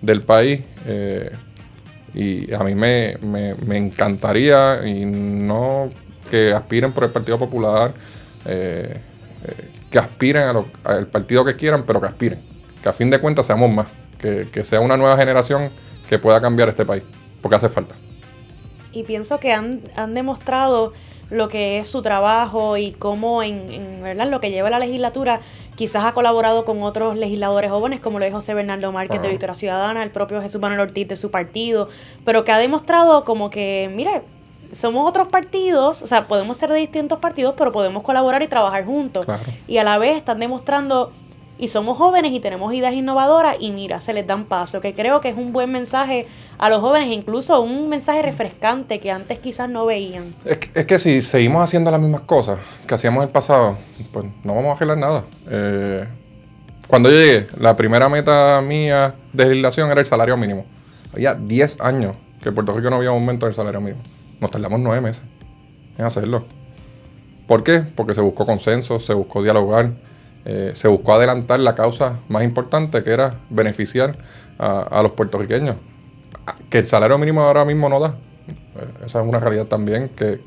del 0.01 0.23
país. 0.23 0.63
Eh, 0.87 1.31
y 2.15 2.53
a 2.55 2.61
mí 2.61 2.75
me, 2.75 3.19
me, 3.21 3.77
encantaría, 3.77 4.81
y 4.87 5.05
no 5.05 5.91
que 6.29 6.53
aspiren 6.53 6.93
por 6.93 7.05
el 7.05 7.11
Partido 7.11 7.39
Popular, 7.39 7.93
eh, 8.47 9.01
eh, 9.45 9.71
que 9.91 9.99
aspiren 9.99 10.57
al 10.85 11.07
partido 11.07 11.45
que 11.45 11.57
quieran, 11.57 11.85
pero 11.87 12.01
que 12.01 12.07
aspiren. 12.07 12.41
Que 12.83 12.89
a 12.89 12.93
fin 12.93 13.11
de 13.11 13.21
cuentas 13.21 13.47
seamos 13.47 13.71
más. 13.71 13.89
Que, 14.19 14.65
sea 14.65 14.81
una 14.81 14.97
nueva 14.97 15.17
generación 15.17 15.71
que 16.09 16.19
pueda 16.19 16.41
cambiar 16.41 16.69
este 16.69 16.85
país. 16.85 17.03
Porque 17.41 17.57
hace 17.57 17.69
falta. 17.69 17.95
Y 18.93 19.05
pienso 19.05 19.39
que 19.39 19.53
han, 19.53 19.81
han 19.97 20.15
demostrado 20.15 20.93
lo 21.31 21.49
que 21.49 21.79
es 21.79 21.89
su 21.89 22.03
trabajo 22.03 22.77
y 22.77 22.93
cómo 22.93 23.43
en, 23.43 23.71
en, 23.71 24.03
¿verdad? 24.03 24.29
lo 24.29 24.41
que 24.41 24.51
lleva 24.51 24.71
la 24.71 24.79
legislatura 24.79 25.41
quizás 25.79 26.05
ha 26.05 26.13
colaborado 26.13 26.65
con 26.65 26.83
otros 26.83 27.17
legisladores 27.17 27.71
jóvenes, 27.71 28.01
como 28.01 28.19
lo 28.19 28.25
dijo 28.25 28.39
José 28.39 28.53
Bernardo 28.53 28.91
Márquez 28.91 29.23
de 29.23 29.29
Victoria 29.29 29.55
Ciudadana, 29.55 30.03
el 30.03 30.11
propio 30.11 30.43
Jesús 30.43 30.61
Manuel 30.61 30.81
Ortiz 30.81 31.07
de 31.07 31.15
su 31.15 31.31
partido, 31.31 31.89
pero 32.25 32.43
que 32.43 32.51
ha 32.51 32.59
demostrado 32.59 33.25
como 33.25 33.49
que, 33.49 33.89
mire, 33.95 34.23
somos 34.73 35.09
otros 35.09 35.29
partidos, 35.29 36.03
o 36.03 36.07
sea, 36.07 36.29
podemos 36.29 36.57
ser 36.57 36.71
de 36.71 36.79
distintos 36.79 37.19
partidos, 37.19 37.55
pero 37.57 37.73
podemos 37.73 38.03
colaborar 38.03 38.43
y 38.43 38.49
trabajar 38.49 38.85
juntos. 38.85 39.27
Y 39.67 39.79
a 39.79 39.85
la 39.85 39.99
vez 39.99 40.17
están 40.17 40.39
demostrando 40.39 41.11
y 41.59 41.69
somos 41.69 41.99
jóvenes 41.99 42.33
y 42.33 42.41
tenemos 42.41 42.73
ideas 42.73 42.95
innovadoras 42.95 43.57
y 43.59 43.73
mira, 43.73 44.01
se 44.01 44.13
les 44.13 44.27
dan 44.27 44.45
paso, 44.45 44.81
que 44.81 44.95
creo 44.95 45.21
que 45.21 45.29
es 45.29 45.37
un 45.37 45.53
buen 45.53 45.73
mensaje 45.73 46.27
a 46.57 46.71
los 46.71 46.81
jóvenes, 46.81 47.09
incluso 47.11 47.61
un 47.61 47.89
mensaje 47.89 48.23
refrescante 48.23 49.01
que 49.01 49.11
antes 49.11 49.39
quizás 49.41 49.69
no 49.69 49.85
veían. 49.85 50.35
Es 50.45 50.59
que, 50.59 50.81
es 50.81 50.87
que 50.87 50.99
si 50.99 51.21
seguimos 51.23 51.63
haciendo 51.63 51.91
las 51.91 52.01
mismas 52.01 52.23
cosas 52.23 52.61
que 52.87 52.95
hacíamos 52.95 53.19
en 53.19 53.29
el 53.29 53.33
pasado, 53.33 53.77
pues 54.13 54.27
no 54.45 54.55
vamos 54.55 54.71
a 54.71 54.73
arreglar 54.77 54.99
nada. 54.99 55.25
Eh, 55.51 56.07
cuando 56.87 57.11
yo 57.11 57.17
llegué, 57.17 57.47
la 57.59 57.77
primera 57.77 58.09
meta 58.09 58.63
mía 58.63 59.15
de 59.33 59.45
legislación 59.47 59.91
era 59.91 60.01
el 60.01 60.07
salario 60.07 60.37
mínimo. 60.37 60.65
Había 61.13 61.35
10 61.35 61.81
años 61.81 62.17
que 62.43 62.51
en 62.51 62.55
Puerto 62.55 62.73
Rico 62.73 62.89
no 62.89 62.97
había 62.97 63.11
aumento 63.11 63.47
del 63.47 63.55
salario 63.55 63.81
mínimo. 63.81 64.01
Nos 64.41 64.51
tardamos 64.51 64.81
9 64.81 65.01
meses 65.01 65.23
en 65.99 66.05
hacerlo. 66.05 66.45
¿Por 67.47 67.65
qué? 67.65 67.83
Porque 67.95 68.15
se 68.15 68.21
buscó 68.21 68.47
consenso, 68.47 69.01
se 69.01 69.15
buscó 69.15 69.43
dialogar, 69.43 69.93
eh, 70.45 70.73
se 70.75 70.87
buscó 70.87 71.15
adelantar 71.15 71.61
la 71.61 71.75
causa 71.75 72.19
más 72.29 72.45
importante 72.45 73.03
que 73.03 73.11
era 73.11 73.35
beneficiar 73.51 74.17
a, 74.59 75.01
los 75.03 75.13
puertorriqueños. 75.13 75.77
Que 76.71 76.79
el 76.79 76.87
salario 76.87 77.17
mínimo 77.19 77.43
ahora 77.43 77.65
mismo 77.65 77.89
no 77.89 78.01
da. 78.01 78.15
Eh, 78.77 79.07
esa 79.07 79.21
es 79.21 79.27
una 79.27 79.41
realidad 79.41 79.67
también, 79.67 80.11
que, 80.11 80.41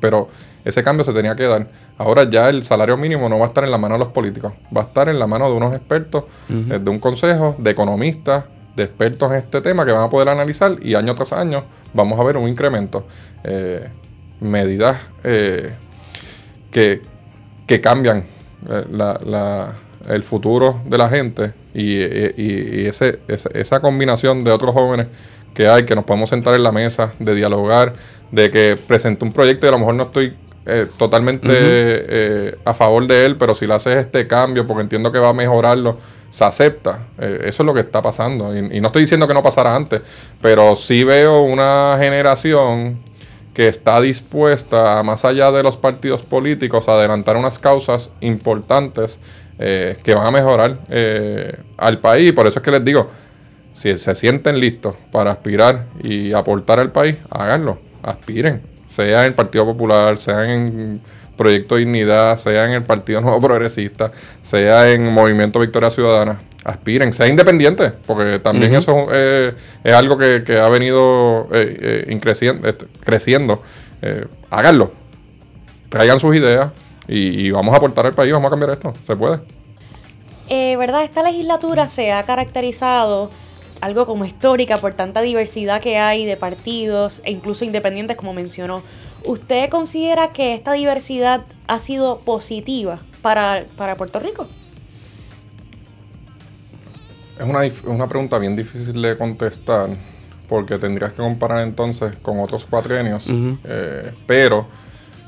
pero 0.00 0.28
ese 0.64 0.82
cambio 0.82 1.04
se 1.04 1.12
tenía 1.12 1.34
que 1.34 1.44
dar. 1.44 1.66
Ahora 1.96 2.28
ya 2.28 2.48
el 2.48 2.62
salario 2.62 2.96
mínimo 2.96 3.28
no 3.28 3.38
va 3.38 3.46
a 3.46 3.48
estar 3.48 3.64
en 3.64 3.70
la 3.70 3.78
mano 3.78 3.94
de 3.94 4.00
los 4.00 4.08
políticos, 4.08 4.52
va 4.74 4.82
a 4.82 4.84
estar 4.84 5.08
en 5.08 5.18
la 5.18 5.26
mano 5.26 5.50
de 5.50 5.56
unos 5.56 5.74
expertos, 5.74 6.24
eh, 6.50 6.78
de 6.80 6.90
un 6.90 6.98
consejo, 6.98 7.56
de 7.58 7.70
economistas, 7.70 8.44
de 8.78 8.84
expertos 8.84 9.30
en 9.30 9.38
este 9.38 9.60
tema 9.60 9.84
que 9.84 9.92
van 9.92 10.04
a 10.04 10.10
poder 10.10 10.30
analizar 10.30 10.76
y 10.80 10.94
año 10.94 11.14
tras 11.14 11.32
año 11.32 11.64
vamos 11.92 12.18
a 12.18 12.24
ver 12.24 12.36
un 12.36 12.48
incremento. 12.48 13.06
medidas 14.40 14.96
que, 16.70 17.00
que 17.66 17.80
cambian 17.80 18.24
eh, 18.68 18.84
la, 18.90 19.74
el 20.08 20.22
futuro 20.22 20.80
de 20.84 20.98
la 20.98 21.08
gente 21.08 21.52
y, 21.74 22.00
ese, 22.86 23.20
esa 23.28 23.80
combinación 23.80 24.42
de 24.42 24.50
otros 24.50 24.72
jóvenes 24.72 25.06
que 25.54 25.68
hay, 25.68 25.84
que 25.84 25.94
nos 25.94 26.04
podemos 26.04 26.30
sentar 26.30 26.54
en 26.54 26.62
la 26.62 26.72
mesa, 26.72 27.12
de 27.18 27.34
dialogar, 27.34 27.92
de 28.32 28.50
que 28.50 28.76
presente 28.76 29.24
un 29.24 29.32
proyecto 29.32 29.66
y 29.66 29.68
a 29.68 29.72
lo 29.72 29.78
mejor 29.78 29.94
no 29.94 30.04
estoy 30.04 30.34
eh, 30.68 30.86
totalmente 30.98 31.48
eh, 31.50 32.56
a 32.64 32.74
favor 32.74 33.06
de 33.06 33.26
él, 33.26 33.36
pero 33.36 33.54
si 33.54 33.66
le 33.66 33.74
haces 33.74 33.96
este 33.96 34.26
cambio 34.26 34.66
porque 34.66 34.82
entiendo 34.82 35.10
que 35.10 35.18
va 35.18 35.30
a 35.30 35.34
mejorarlo, 35.34 35.98
se 36.30 36.44
acepta. 36.44 37.06
eso 37.18 37.62
es 37.62 37.66
lo 37.66 37.72
que 37.72 37.80
está 37.80 38.02
pasando. 38.02 38.54
Y, 38.54 38.76
y, 38.76 38.80
no 38.80 38.88
estoy 38.88 39.02
diciendo 39.02 39.26
que 39.26 39.34
no 39.34 39.42
pasara 39.42 39.74
antes, 39.74 40.02
pero 40.40 40.76
sí 40.76 41.02
veo 41.02 41.42
una 41.42 41.96
generación 41.98 42.98
que 43.58 43.66
está 43.66 44.00
dispuesta, 44.00 45.02
más 45.02 45.24
allá 45.24 45.50
de 45.50 45.64
los 45.64 45.76
partidos 45.76 46.22
políticos, 46.22 46.88
a 46.88 46.92
adelantar 46.92 47.36
unas 47.36 47.58
causas 47.58 48.10
importantes 48.20 49.18
eh, 49.60 49.96
que 50.04 50.14
van 50.14 50.24
a 50.24 50.30
mejorar 50.30 50.78
eh, 50.88 51.58
al 51.76 51.98
país. 51.98 52.32
Por 52.32 52.46
eso 52.46 52.60
es 52.60 52.64
que 52.64 52.70
les 52.70 52.84
digo, 52.84 53.10
si 53.72 53.98
se 53.98 54.14
sienten 54.14 54.60
listos 54.60 54.94
para 55.10 55.32
aspirar 55.32 55.86
y 56.00 56.32
aportar 56.32 56.78
al 56.78 56.92
país, 56.92 57.16
háganlo, 57.30 57.80
aspiren, 58.04 58.62
sea 59.06 59.20
en 59.20 59.26
el 59.26 59.32
Partido 59.34 59.64
Popular, 59.64 60.18
sea 60.18 60.52
en 60.52 61.00
Proyecto 61.36 61.76
Dignidad, 61.76 62.36
sea 62.36 62.64
en 62.64 62.72
el 62.72 62.82
Partido 62.82 63.20
Nuevo 63.20 63.40
Progresista, 63.40 64.10
sea 64.42 64.90
en 64.90 65.12
Movimiento 65.12 65.60
Victoria 65.60 65.88
Ciudadana 65.90 66.38
aspiren, 66.64 67.12
sea 67.12 67.28
independiente, 67.28 67.92
porque 68.06 68.40
también 68.40 68.74
eso 68.74 69.06
eh, 69.12 69.54
es 69.84 69.92
algo 69.92 70.18
que, 70.18 70.58
ha 70.60 70.68
venido 70.68 71.48
eh, 71.52 72.04
eh 72.08 72.18
creciendo, 72.20 72.68
este, 72.68 72.86
creciendo. 73.04 73.62
Eh, 74.02 74.26
háganlo, 74.50 74.90
traigan 75.88 76.18
sus 76.18 76.34
ideas 76.34 76.70
y, 77.06 77.50
vamos 77.52 77.72
a 77.72 77.76
aportar 77.76 78.04
al 78.04 78.14
país, 78.14 78.32
vamos 78.32 78.48
a 78.48 78.50
cambiar 78.50 78.72
esto, 78.72 78.92
se 79.06 79.16
puede. 79.16 79.38
¿Verdad? 80.76 81.04
Esta 81.04 81.22
legislatura 81.22 81.88
se 81.88 82.12
ha 82.12 82.24
caracterizado 82.24 83.30
algo 83.80 84.06
como 84.06 84.24
histórica 84.24 84.76
por 84.78 84.94
tanta 84.94 85.20
diversidad 85.20 85.80
que 85.80 85.98
hay 85.98 86.24
de 86.24 86.36
partidos 86.36 87.20
e 87.24 87.30
incluso 87.30 87.64
independientes, 87.64 88.16
como 88.16 88.32
mencionó. 88.32 88.82
¿Usted 89.24 89.68
considera 89.70 90.32
que 90.32 90.54
esta 90.54 90.72
diversidad 90.72 91.42
ha 91.66 91.78
sido 91.78 92.20
positiva 92.20 93.00
para, 93.22 93.66
para 93.76 93.96
Puerto 93.96 94.20
Rico? 94.20 94.46
Es 97.38 97.44
una, 97.44 97.60
una 97.92 98.08
pregunta 98.08 98.38
bien 98.38 98.56
difícil 98.56 99.00
de 99.00 99.16
contestar 99.16 99.90
porque 100.48 100.78
tendrías 100.78 101.12
que 101.12 101.22
comparar 101.22 101.60
entonces 101.60 102.16
con 102.16 102.40
otros 102.40 102.64
cuatrienios. 102.64 103.26
Eh, 103.28 104.12
pero 104.26 104.66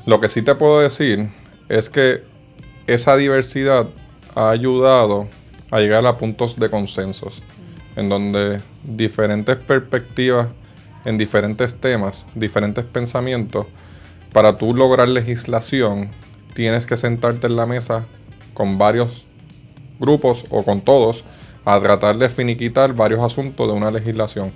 lo 0.05 0.19
que 0.19 0.27
sí 0.27 0.41
te 0.41 0.55
puedo 0.55 0.81
decir 0.81 1.29
es 1.69 1.89
que 1.89 2.23
esa 2.87 3.15
diversidad 3.15 3.87
ha 4.35 4.49
ayudado 4.49 5.27
a 5.69 5.79
llegar 5.79 6.05
a 6.05 6.17
puntos 6.17 6.57
de 6.57 6.69
consensos, 6.69 7.41
en 7.95 8.09
donde 8.09 8.59
diferentes 8.83 9.57
perspectivas 9.57 10.47
en 11.05 11.17
diferentes 11.17 11.75
temas, 11.75 12.25
diferentes 12.35 12.85
pensamientos, 12.85 13.65
para 14.33 14.57
tú 14.57 14.73
lograr 14.73 15.07
legislación, 15.07 16.09
tienes 16.53 16.85
que 16.85 16.97
sentarte 16.97 17.47
en 17.47 17.55
la 17.55 17.65
mesa 17.65 18.05
con 18.53 18.77
varios 18.77 19.25
grupos 19.99 20.45
o 20.49 20.63
con 20.63 20.81
todos 20.81 21.23
a 21.65 21.79
tratar 21.79 22.17
de 22.17 22.29
finiquitar 22.29 22.93
varios 22.93 23.21
asuntos 23.21 23.67
de 23.67 23.73
una 23.73 23.91
legislación. 23.91 24.51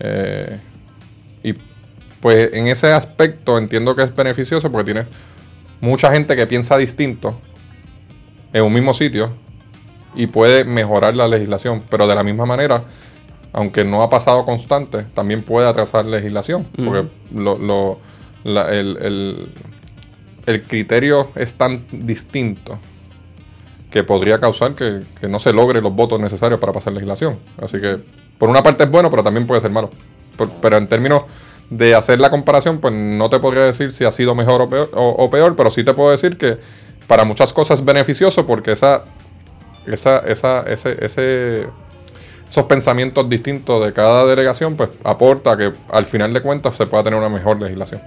Eh, 0.00 0.58
y 1.42 1.54
pues 2.20 2.52
en 2.52 2.68
ese 2.68 2.92
aspecto 2.92 3.58
entiendo 3.58 3.94
que 3.94 4.02
es 4.02 4.14
beneficioso 4.14 4.70
porque 4.70 4.92
tiene 4.92 5.08
mucha 5.80 6.12
gente 6.12 6.34
que 6.34 6.46
piensa 6.46 6.76
distinto 6.76 7.40
en 8.52 8.64
un 8.64 8.72
mismo 8.72 8.94
sitio 8.94 9.32
y 10.18 10.26
puede 10.26 10.64
mejorar 10.64 11.16
la 11.16 11.26
legislación, 11.26 11.82
pero 11.88 12.06
de 12.06 12.14
la 12.14 12.22
misma 12.22 12.44
manera, 12.44 12.84
aunque 13.54 13.84
no 13.84 14.02
ha 14.02 14.10
pasado 14.10 14.44
constante, 14.44 15.04
también 15.14 15.42
puede 15.42 15.66
atrasar 15.66 16.04
legislación, 16.04 16.66
porque 16.84 17.06
lo, 17.34 17.98
el, 18.44 19.48
el 20.46 20.62
criterio 20.62 21.28
es 21.34 21.54
tan 21.54 21.82
distinto 21.92 22.78
que 23.90 24.04
podría 24.04 24.38
causar 24.38 24.74
que, 24.74 25.00
no 25.28 25.38
se 25.38 25.52
logre 25.52 25.80
los 25.80 25.94
votos 25.94 26.20
necesarios 26.20 26.60
para 26.60 26.72
pasar 26.72 26.92
legislación. 26.92 27.38
Así 27.60 27.80
que, 27.80 27.98
por 28.38 28.48
una 28.48 28.62
parte 28.62 28.84
es 28.84 28.90
bueno, 28.90 29.10
pero 29.10 29.22
también 29.22 29.46
puede 29.46 29.60
ser 29.60 29.70
malo. 29.70 29.90
pero 30.60 30.76
en 30.76 30.88
términos 30.88 31.22
de 31.70 31.94
hacer 31.94 32.18
la 32.18 32.30
comparación, 32.30 32.78
pues 32.78 32.94
no 32.94 33.28
te 33.28 33.38
podría 33.40 33.64
decir 33.64 33.92
si 33.92 34.04
ha 34.04 34.12
sido 34.12 34.34
mejor 34.34 34.62
o 34.62 34.70
peor, 34.70 34.90
o, 34.94 35.30
peor, 35.30 35.54
pero 35.56 35.70
sí 35.70 35.84
te 35.84 35.92
puedo 35.92 36.10
decir 36.10 36.38
que 36.38 36.58
para 37.06 37.24
muchas 37.24 37.52
cosas 37.52 37.80
es 37.80 37.84
beneficioso 37.84 38.46
porque 38.46 38.72
esa, 38.72 39.04
esa, 39.92 40.18
esa, 40.20 40.62
ese, 40.62 40.96
ese, 41.04 41.66
esos 42.48 42.64
pensamientos 42.64 43.28
distintos 43.28 43.84
de 43.84 43.92
cada 43.92 44.26
delegación, 44.26 44.76
pues 44.76 44.90
aporta 45.04 45.56
que 45.56 45.72
al 45.90 46.06
final 46.06 46.32
de 46.32 46.40
cuentas 46.40 46.76
se 46.76 46.86
pueda 46.86 47.04
tener 47.04 47.18
una 47.18 47.28
mejor 47.28 47.60
legislación. 47.60 48.00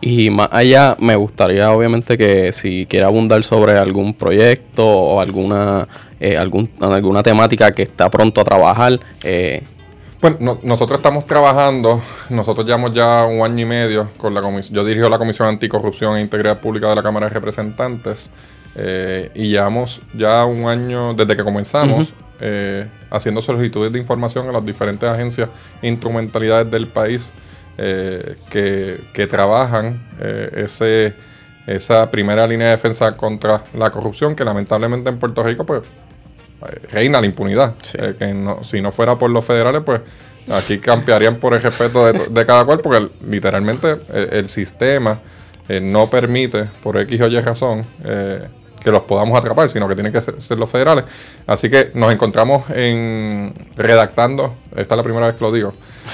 Y 0.00 0.30
más 0.30 0.48
allá, 0.50 0.96
me 0.98 1.14
gustaría 1.14 1.70
obviamente 1.70 2.16
que 2.16 2.52
si 2.52 2.86
quiere 2.86 3.04
abundar 3.04 3.44
sobre 3.44 3.76
algún 3.76 4.14
proyecto 4.14 4.86
o 4.86 5.20
alguna, 5.20 5.86
eh, 6.18 6.38
algún, 6.38 6.70
alguna 6.80 7.22
temática 7.22 7.72
que 7.72 7.82
está 7.82 8.10
pronto 8.10 8.40
a 8.40 8.44
trabajar. 8.44 8.98
Eh. 9.22 9.62
Bueno, 10.22 10.58
nosotros 10.62 10.98
estamos 10.98 11.26
trabajando, 11.26 12.02
nosotros 12.30 12.66
llevamos 12.66 12.94
ya 12.94 13.24
un 13.24 13.42
año 13.42 13.62
y 13.62 13.64
medio 13.66 14.10
con 14.16 14.32
la 14.34 14.40
comisión, 14.42 14.74
yo 14.74 14.84
dirijo 14.84 15.08
la 15.08 15.18
Comisión 15.18 15.48
Anticorrupción 15.48 16.16
e 16.16 16.20
Integridad 16.20 16.60
Pública 16.60 16.88
de 16.88 16.96
la 16.96 17.02
Cámara 17.02 17.26
de 17.26 17.34
Representantes 17.34 18.30
eh, 18.74 19.30
y 19.34 19.48
llevamos 19.48 20.00
ya 20.14 20.44
un 20.44 20.68
año 20.68 21.14
desde 21.14 21.36
que 21.36 21.44
comenzamos 21.44 22.14
haciendo 23.10 23.42
solicitudes 23.42 23.92
de 23.92 23.98
información 23.98 24.48
a 24.48 24.52
las 24.52 24.64
diferentes 24.64 25.06
agencias 25.06 25.50
e 25.82 25.88
instrumentalidades 25.88 26.70
del 26.70 26.86
país 26.86 27.30
eh, 27.82 28.36
que, 28.50 29.26
trabajan 29.26 30.06
eh, 30.20 30.64
ese, 30.66 31.14
esa 31.66 32.10
primera 32.10 32.46
línea 32.46 32.66
de 32.66 32.72
defensa 32.72 33.16
contra 33.16 33.62
la 33.72 33.90
corrupción, 33.90 34.36
que 34.36 34.44
lamentablemente 34.44 35.08
en 35.08 35.18
Puerto 35.18 35.42
Rico 35.42 35.64
pues 35.64 35.84
eh, 36.68 36.78
reina 36.92 37.22
la 37.22 37.26
impunidad. 37.26 37.74
que 37.76 38.54
si 38.64 38.82
no 38.82 38.92
fuera 38.92 39.16
por 39.16 39.30
los 39.30 39.42
federales, 39.46 39.80
pues 39.82 40.02
aquí 40.52 40.78
campearían 40.78 41.36
por 41.36 41.54
el 41.54 41.62
respeto 41.62 42.12
de, 42.12 42.44
cada 42.46 42.66
cual, 42.66 42.80
porque 42.80 43.08
literalmente 43.26 43.96
el, 44.12 44.50
sistema 44.50 45.18
no 45.80 46.10
permite, 46.10 46.64
por 46.82 46.98
X 46.98 47.18
o 47.18 47.28
Y 47.28 47.40
razón, 47.40 47.82
que 48.82 48.90
los 48.90 49.02
podamos 49.02 49.38
atrapar, 49.38 49.68
sino 49.68 49.86
que 49.86 49.94
tienen 49.94 50.12
que 50.12 50.20
ser, 50.20 50.58
los 50.58 50.70
federales. 50.70 51.04
Así 51.46 51.68
que 51.70 51.90
nos 51.94 52.12
encontramos 52.12 52.64
en 52.70 53.52
redactando, 53.76 54.54
esta 54.76 54.94
es 54.94 54.96
la 54.96 55.02
primera 55.02 55.26
vez 55.26 55.36
que 55.36 55.44
lo 55.44 55.52
digo 55.52 55.72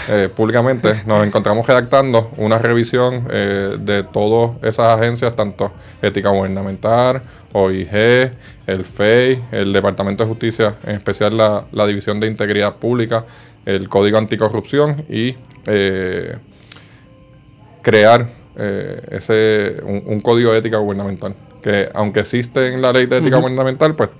eh, 0.09 0.29
públicamente, 0.35 1.03
nos 1.07 1.25
encontramos 1.27 1.67
redactando 1.67 2.31
una 2.37 2.59
revisión 2.59 3.29
eh, 3.31 3.77
de 3.79 4.03
todas 4.03 4.63
esas 4.63 4.99
agencias, 4.99 5.35
tanto 5.37 5.73
ética 6.03 6.31
gubernamental, 6.31 7.23
OIG, 7.53 8.31
el 8.67 8.85
FEI, 8.85 9.43
el 9.53 9.73
Departamento 9.73 10.25
de 10.25 10.29
Justicia, 10.29 10.75
en 10.85 10.97
especial 10.97 11.37
la, 11.37 11.65
la 11.73 11.87
División 11.87 12.19
de 12.19 12.27
Integridad 12.27 12.77
Pública, 12.77 13.25
el 13.65 13.89
Código 13.89 14.19
Anticorrupción 14.19 15.05
y 15.09 15.37
eh, 15.67 16.37
crear 17.83 18.47
ese 18.57 19.83
un, 19.85 20.03
un 20.07 20.21
código 20.23 20.51
de 20.51 20.61
ética 20.61 20.79
gubernamental 20.79 21.35
que 21.67 21.89
aunque 21.95 22.21
existe 22.21 22.73
en 22.73 22.81
la 22.81 22.93
ley 22.93 23.07
de 23.07 23.19
ética 23.19 23.39
gubernamental, 23.39 23.97
pues 23.97 24.11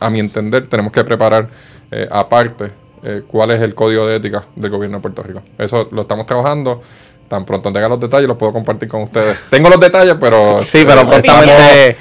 a 0.00 0.08
mi 0.08 0.20
entender 0.20 0.68
tenemos 0.68 0.90
que 0.90 1.04
preparar 1.04 1.50
eh, 1.90 2.08
aparte 2.10 2.70
eh, 3.02 3.24
cuál 3.28 3.50
es 3.50 3.60
el 3.60 3.74
código 3.74 4.06
de 4.06 4.16
ética 4.16 4.46
del 4.56 4.70
gobierno 4.70 4.96
de 4.96 5.02
Puerto 5.02 5.22
Rico. 5.22 5.42
Eso 5.58 5.86
lo 5.92 6.00
estamos 6.00 6.24
trabajando. 6.24 6.80
Tan 7.28 7.44
pronto 7.44 7.70
tenga 7.70 7.90
los 7.90 8.00
detalles, 8.00 8.26
los 8.26 8.38
puedo 8.38 8.54
compartir 8.54 8.88
con 8.88 9.02
ustedes. 9.02 9.36
Tengo 9.50 9.68
los 9.68 9.78
detalles, 9.78 10.14
pero, 10.18 10.62
sí, 10.62 10.86
pero 10.86 11.02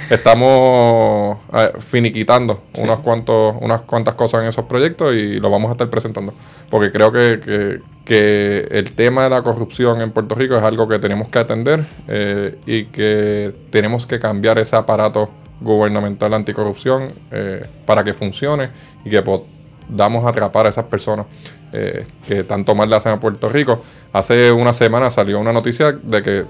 estamos, 0.09 1.37
eh, 1.53 1.73
finiquitando 1.81 2.61
unos 2.77 3.01
cuantos, 3.01 3.57
unas 3.59 3.81
cuantas 3.81 4.13
cosas 4.13 4.43
en 4.43 4.47
esos 4.47 4.63
proyectos 4.63 5.11
y 5.11 5.41
lo 5.41 5.49
vamos 5.49 5.67
a 5.67 5.71
estar 5.73 5.89
presentando. 5.89 6.33
Porque 6.69 6.93
creo 6.93 7.11
que, 7.11 7.41
que, 7.43 7.79
el 8.15 8.93
tema 8.93 9.23
de 9.23 9.29
la 9.29 9.41
corrupción 9.41 10.01
en 10.01 10.11
Puerto 10.11 10.35
Rico 10.35 10.55
es 10.55 10.63
algo 10.63 10.87
que 10.87 10.99
tenemos 10.99 11.27
que 11.27 11.39
atender 11.39 11.85
eh, 12.07 12.57
y 12.65 12.85
que 12.85 13.53
tenemos 13.69 14.05
que 14.05 14.19
cambiar 14.19 14.59
ese 14.59 14.75
aparato 14.75 15.29
gubernamental 15.61 16.33
anticorrupción 16.33 17.07
eh, 17.31 17.65
para 17.85 18.03
que 18.03 18.13
funcione 18.13 18.69
y 19.03 19.09
que 19.09 19.21
podamos 19.21 20.25
atrapar 20.25 20.65
a 20.65 20.69
esas 20.69 20.85
personas 20.85 21.25
eh, 21.73 22.05
que 22.25 22.43
tanto 22.43 22.75
mal 22.75 22.89
le 22.89 22.95
hacen 22.95 23.13
a 23.13 23.19
Puerto 23.19 23.49
Rico. 23.49 23.83
Hace 24.13 24.51
una 24.51 24.73
semana 24.73 25.09
salió 25.09 25.39
una 25.39 25.51
noticia 25.51 25.91
de 25.91 26.21
que 26.21 26.45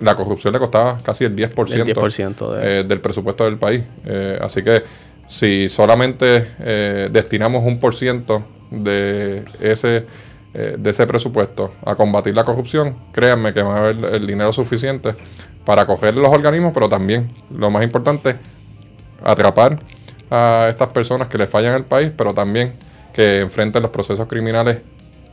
la 0.00 0.14
corrupción 0.14 0.52
le 0.52 0.58
costaba 0.58 0.98
casi 1.02 1.24
el 1.24 1.34
10%, 1.34 2.58
eh, 2.60 2.84
del 2.86 3.00
presupuesto 3.00 3.44
del 3.44 3.56
país. 3.56 3.82
Así 4.40 4.62
que 4.62 4.82
si 5.26 5.68
solamente 5.68 7.08
destinamos 7.10 7.64
un 7.64 7.80
por 7.80 7.94
ciento 7.94 8.44
de 8.70 9.44
ese, 9.60 10.04
de 10.56 10.90
ese 10.90 11.06
presupuesto 11.06 11.74
a 11.84 11.94
combatir 11.94 12.34
la 12.34 12.42
corrupción, 12.42 12.96
créanme 13.12 13.52
que 13.52 13.62
va 13.62 13.76
a 13.76 13.78
haber 13.80 14.14
el 14.14 14.26
dinero 14.26 14.52
suficiente 14.52 15.14
para 15.66 15.84
coger 15.84 16.14
los 16.16 16.32
organismos, 16.32 16.72
pero 16.72 16.88
también, 16.88 17.28
lo 17.54 17.70
más 17.70 17.82
importante, 17.82 18.36
atrapar 19.22 19.78
a 20.30 20.68
estas 20.70 20.88
personas 20.92 21.28
que 21.28 21.36
le 21.36 21.46
fallan 21.46 21.74
al 21.74 21.84
país, 21.84 22.10
pero 22.16 22.32
también 22.32 22.72
que 23.12 23.40
enfrenten 23.40 23.82
los 23.82 23.90
procesos 23.90 24.26
criminales 24.28 24.78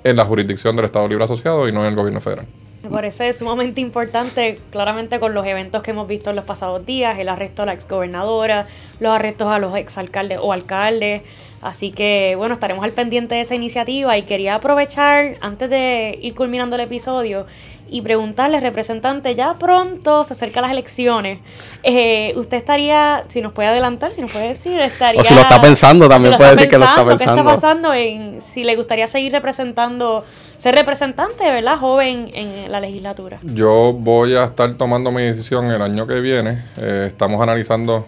en 0.03 0.15
la 0.15 0.25
jurisdicción 0.25 0.75
del 0.75 0.86
Estado 0.86 1.07
Libre 1.07 1.23
Asociado 1.23 1.67
y 1.67 1.71
no 1.71 1.81
en 1.81 1.89
el 1.89 1.95
gobierno 1.95 2.19
federal. 2.19 2.45
Me 2.83 2.89
parece 2.89 3.31
sumamente 3.31 3.79
importante, 3.79 4.59
claramente 4.71 5.19
con 5.19 5.33
los 5.33 5.45
eventos 5.45 5.81
que 5.83 5.91
hemos 5.91 6.05
visto 6.05 6.31
en 6.31 6.36
los 6.36 6.43
pasados 6.43 6.86
días, 6.86 7.17
el 7.17 7.29
arresto 7.29 7.63
a 7.63 7.65
la 7.65 7.73
exgobernadora, 7.73 8.67
los 8.99 9.13
arrestos 9.13 9.47
a 9.47 9.57
los 9.59 9.75
exalcaldes 9.77 10.39
o 10.41 10.51
alcaldes. 10.51 11.21
Así 11.63 11.91
que, 11.91 12.36
bueno, 12.38 12.56
estaremos 12.56 12.84
al 12.84 12.91
pendiente 12.91 13.36
de 13.36 13.41
esa 13.41 13.56
iniciativa 13.56 14.17
y 14.17 14.23
quería 14.23 14.56
aprovechar, 14.56 15.38
antes 15.39 15.69
de 15.69 16.19
ir 16.21 16.36
culminando 16.36 16.76
el 16.76 16.82
episodio, 16.82 17.45
y 17.89 18.02
preguntarle, 18.02 18.60
representante, 18.60 19.36
ya 19.36 19.54
pronto 19.60 20.23
se 20.23 20.34
acercan 20.34 20.63
las 20.63 20.71
elecciones. 20.71 21.39
Eh, 21.84 22.34
usted 22.36 22.58
estaría, 22.58 23.23
si 23.28 23.41
nos 23.41 23.54
puede 23.54 23.69
adelantar, 23.69 24.12
si 24.13 24.21
nos 24.21 24.32
puede 24.32 24.49
decir, 24.49 24.80
estaría. 24.82 25.21
O 25.21 25.23
si 25.23 25.34
lo 25.34 25.41
está 25.41 25.62
pensando, 25.62 26.10
también 26.10 26.36
puede 26.36 26.56
decir 26.56 26.69
que 26.69 26.78
lo 26.78 26.86
está 26.86 27.06
pensando. 27.06 27.36
¿Qué 27.36 27.39
está 27.39 27.56
pasando 27.56 27.93
en 27.93 28.41
si 28.41 28.63
le 28.63 28.76
gustaría 28.76 29.06
seguir 29.06 29.32
representando, 29.32 30.26
ser 30.58 30.73
representante, 30.73 31.43
¿verdad? 31.43 31.78
Joven 31.78 32.32
en 32.34 32.71
la 32.71 32.80
legislatura. 32.80 33.39
Yo 33.43 33.93
voy 33.93 34.36
a 34.36 34.45
estar 34.45 34.73
tomando 34.73 35.12
mi 35.12 35.21
decisión 35.21 35.67
el 35.67 35.82
año 35.82 36.08
que 36.08 36.19
viene. 36.19 36.63
Eh, 36.78 37.06
estamos 37.10 37.41
analizando, 37.43 38.08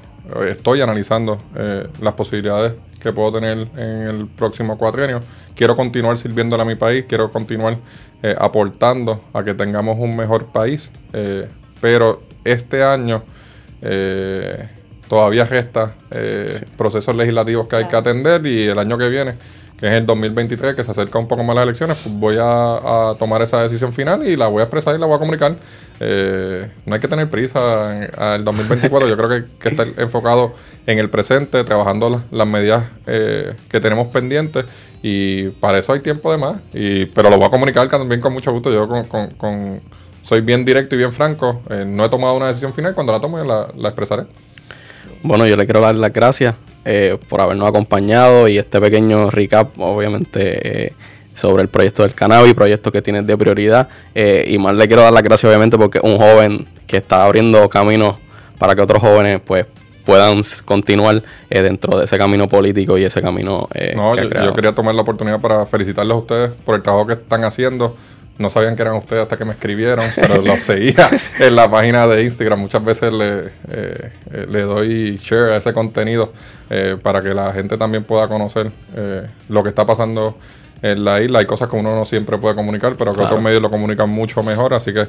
estoy 0.49 0.81
analizando 0.81 1.37
eh, 1.55 1.87
las 2.01 2.13
posibilidades 2.15 2.73
que 3.05 3.13
puedo 3.13 3.33
tener 3.33 3.67
en 3.77 4.07
el 4.07 4.27
próximo 4.27 4.79
cuatrienio. 4.79 5.19
Quiero 5.53 5.75
continuar 5.75 6.17
sirviéndole 6.17 6.63
a 6.63 6.65
mi 6.65 6.73
país, 6.73 7.05
quiero 7.07 7.31
continuar 7.31 7.77
eh, 8.23 8.35
aportando 8.35 9.25
a 9.31 9.43
que 9.43 9.53
tengamos 9.53 9.97
un 9.99 10.17
mejor 10.17 10.47
país, 10.47 10.91
eh, 11.13 11.47
pero 11.79 12.23
este 12.43 12.83
año 12.83 13.21
eh, 13.83 14.69
todavía 15.07 15.45
resta 15.45 15.93
procesos 16.75 17.15
legislativos 17.15 17.67
que 17.67 17.75
hay 17.75 17.87
que 17.87 17.95
atender 17.95 18.43
y 18.47 18.63
el 18.63 18.79
año 18.79 18.97
que 18.97 19.09
viene 19.09 19.35
que 19.79 19.87
es 19.87 19.93
el 19.93 20.05
2023, 20.05 20.73
que 20.73 20.83
se 20.83 20.91
acerca 20.91 21.19
un 21.19 21.27
poco 21.27 21.43
más 21.43 21.55
las 21.55 21.63
elecciones, 21.63 21.97
pues 22.01 22.15
voy 22.15 22.37
a, 22.39 23.13
tomar 23.19 23.41
esa 23.41 23.61
decisión 23.61 23.91
final 23.91 24.25
y 24.25 24.35
la 24.35 24.47
voy 24.47 24.61
a 24.61 24.63
expresar 24.63 24.95
y 24.95 24.99
la 24.99 25.05
voy 25.05 25.15
a 25.15 25.19
comunicar. 25.19 25.57
Eh, 25.99 26.69
no 26.85 26.95
hay 26.95 27.01
que 27.01 27.07
tener 27.07 27.29
prisa 27.29 28.05
al 28.17 28.43
2024, 28.43 29.09
yo 29.09 29.17
creo 29.17 29.29
que, 29.29 29.43
que 29.59 29.69
está 29.69 29.83
enfocado 29.97 30.53
en 30.87 30.99
el 30.99 31.09
presente, 31.09 31.63
trabajando 31.63 32.21
las, 32.31 32.47
medidas 32.47 32.85
eh, 33.07 33.53
que 33.69 33.79
tenemos 33.79 34.07
pendientes 34.07 34.65
y 35.01 35.49
para 35.49 35.77
eso 35.79 35.91
hay 35.91 35.99
tiempo 35.99 36.31
de 36.31 36.37
más. 36.37 36.57
Y, 36.73 37.05
pero 37.07 37.29
lo 37.29 37.37
voy 37.37 37.45
a 37.45 37.49
comunicar 37.49 37.87
también 37.89 38.21
con 38.21 38.31
mucho 38.31 38.51
gusto. 38.53 38.71
Yo 38.71 38.87
con, 38.87 39.81
soy 40.21 40.41
bien 40.41 40.63
directo 40.63 40.95
y 40.95 40.99
bien 40.99 41.11
franco. 41.11 41.61
Eh, 41.69 41.83
no 41.85 42.05
he 42.05 42.09
tomado 42.09 42.35
una 42.35 42.47
decisión 42.47 42.73
final, 42.73 42.93
cuando 42.93 43.11
la 43.11 43.19
tome 43.19 43.45
la, 43.45 43.67
la 43.75 43.89
expresaré. 43.89 44.23
Bueno, 45.21 45.45
yo 45.47 45.57
le 45.57 45.65
quiero 45.65 45.81
dar 45.81 45.95
las 45.95 46.13
gracias 46.13 46.55
eh, 46.85 47.17
por 47.27 47.41
habernos 47.41 47.67
acompañado 47.67 48.47
y 48.47 48.57
este 48.57 48.79
pequeño 48.79 49.31
recap, 49.31 49.77
obviamente, 49.79 50.85
eh, 50.85 50.93
sobre 51.33 51.63
el 51.63 51.67
proyecto 51.67 52.03
del 52.03 52.13
cannabis, 52.13 52.53
proyecto 52.53 52.91
que 52.91 53.01
tienes 53.01 53.25
de 53.25 53.35
prioridad. 53.35 53.89
Eh, 54.13 54.45
y 54.47 54.57
más 54.59 54.75
le 54.75 54.87
quiero 54.87 55.01
dar 55.01 55.11
las 55.11 55.23
gracias, 55.23 55.49
obviamente, 55.49 55.77
porque 55.77 55.99
un 56.03 56.17
joven 56.17 56.67
que 56.85 56.97
está 56.97 57.25
abriendo 57.25 57.67
caminos 57.69 58.17
para 58.59 58.75
que 58.75 58.81
otros 58.81 59.01
jóvenes, 59.01 59.41
pues, 59.43 59.65
puedan 60.05 60.41
continuar 60.65 61.23
dentro 61.49 61.97
de 61.97 62.05
ese 62.05 62.15
camino 62.19 62.47
político 62.47 62.95
y 62.95 63.03
ese 63.03 63.23
camino 63.23 63.67
no, 63.95 64.15
yo, 64.15 64.53
quería 64.53 64.75
tomar 64.75 64.93
la 64.93 65.01
oportunidad 65.01 65.41
para 65.41 65.65
felicitarles 65.65 66.13
a 66.13 66.19
ustedes 66.19 66.51
por 66.63 66.75
el 66.75 66.83
trabajo 66.83 67.07
que 67.07 67.13
están 67.13 67.43
haciendo. 67.43 67.97
No 68.37 68.49
sabían 68.49 68.75
que 68.75 68.81
eran 68.81 68.95
ustedes 68.95 69.23
hasta 69.23 69.37
que 69.37 69.45
me 69.45 69.53
escribieron, 69.53 70.05
pero 70.15 70.41
los 70.41 70.61
seguía 70.61 71.09
en 71.39 71.55
la 71.55 71.69
página 71.69 72.05
de 72.07 72.23
Instagram. 72.23 72.59
Muchas 72.59 72.83
veces 72.83 73.13
le, 73.13 73.51
eh, 73.69 74.11
le 74.49 74.61
doy 74.61 75.17
share 75.17 75.51
a 75.51 75.57
ese 75.57 75.73
contenido 75.73 76.33
eh, 76.69 76.97
para 77.01 77.21
que 77.21 77.33
la 77.33 77.53
gente 77.53 77.77
también 77.77 78.03
pueda 78.03 78.27
conocer 78.27 78.71
eh, 78.95 79.27
lo 79.49 79.63
que 79.63 79.69
está 79.69 79.85
pasando 79.85 80.37
en 80.81 81.03
la 81.03 81.21
isla. 81.21 81.39
Hay 81.39 81.45
cosas 81.45 81.69
que 81.69 81.75
uno 81.75 81.95
no 81.95 82.05
siempre 82.05 82.37
puede 82.37 82.55
comunicar, 82.55 82.95
pero 82.97 83.13
que 83.13 83.21
otros 83.21 83.41
medios 83.41 83.61
lo 83.61 83.71
comunican 83.71 84.09
mucho 84.09 84.43
mejor. 84.43 84.73
Así 84.73 84.93
que 84.93 85.07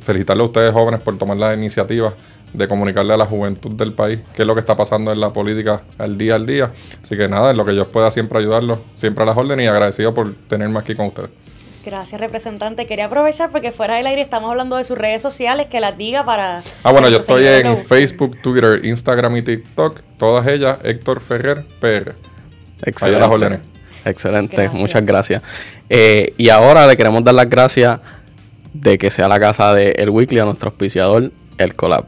felicitarle 0.00 0.42
a 0.42 0.46
ustedes 0.46 0.72
jóvenes 0.72 1.00
por 1.00 1.16
tomar 1.18 1.36
la 1.36 1.54
iniciativa 1.54 2.12
de 2.52 2.68
comunicarle 2.68 3.14
a 3.14 3.16
la 3.16 3.26
juventud 3.26 3.70
del 3.70 3.92
país 3.92 4.20
qué 4.34 4.42
es 4.42 4.46
lo 4.46 4.54
que 4.54 4.60
está 4.60 4.76
pasando 4.76 5.12
en 5.12 5.20
la 5.20 5.32
política 5.32 5.82
al 5.98 6.18
día 6.18 6.34
al 6.34 6.46
día. 6.46 6.70
Así 7.02 7.16
que 7.16 7.28
nada, 7.28 7.52
en 7.52 7.56
lo 7.56 7.64
que 7.64 7.74
yo 7.74 7.86
pueda 7.88 8.10
siempre 8.10 8.38
ayudarlos, 8.38 8.78
siempre 8.96 9.22
a 9.22 9.26
las 9.26 9.36
órdenes 9.36 9.64
y 9.64 9.68
agradecido 9.68 10.12
por 10.12 10.34
tenerme 10.48 10.78
aquí 10.78 10.94
con 10.94 11.06
ustedes. 11.06 11.30
Gracias, 11.84 12.20
representante. 12.20 12.86
Quería 12.86 13.06
aprovechar 13.06 13.50
porque 13.50 13.72
fuera 13.72 13.96
del 13.96 14.06
aire 14.06 14.22
estamos 14.22 14.50
hablando 14.50 14.76
de 14.76 14.84
sus 14.84 14.96
redes 14.96 15.20
sociales, 15.20 15.66
que 15.66 15.80
las 15.80 15.98
diga 15.98 16.24
para... 16.24 16.62
Ah, 16.84 16.92
bueno, 16.92 17.08
yo 17.08 17.18
estoy 17.18 17.44
en 17.44 17.76
Facebook, 17.76 18.40
Twitter, 18.40 18.84
Instagram 18.84 19.36
y 19.36 19.42
TikTok, 19.42 20.00
todas 20.16 20.46
ellas, 20.46 20.78
Héctor 20.84 21.20
Ferrer 21.20 21.64
PR. 21.80 22.14
Excelente. 22.84 23.60
Excelente, 24.04 24.68
muchas 24.70 25.04
gracias. 25.04 25.42
Eh, 25.88 26.34
y 26.36 26.48
ahora 26.48 26.86
le 26.86 26.96
queremos 26.96 27.22
dar 27.24 27.34
las 27.34 27.48
gracias 27.48 28.00
de 28.72 28.98
que 28.98 29.10
sea 29.10 29.28
la 29.28 29.38
casa 29.38 29.74
de 29.74 29.92
El 29.92 30.10
Weekly 30.10 30.38
a 30.38 30.44
nuestro 30.44 30.70
auspiciador, 30.70 31.30
El 31.58 31.74
Collab. 31.74 32.06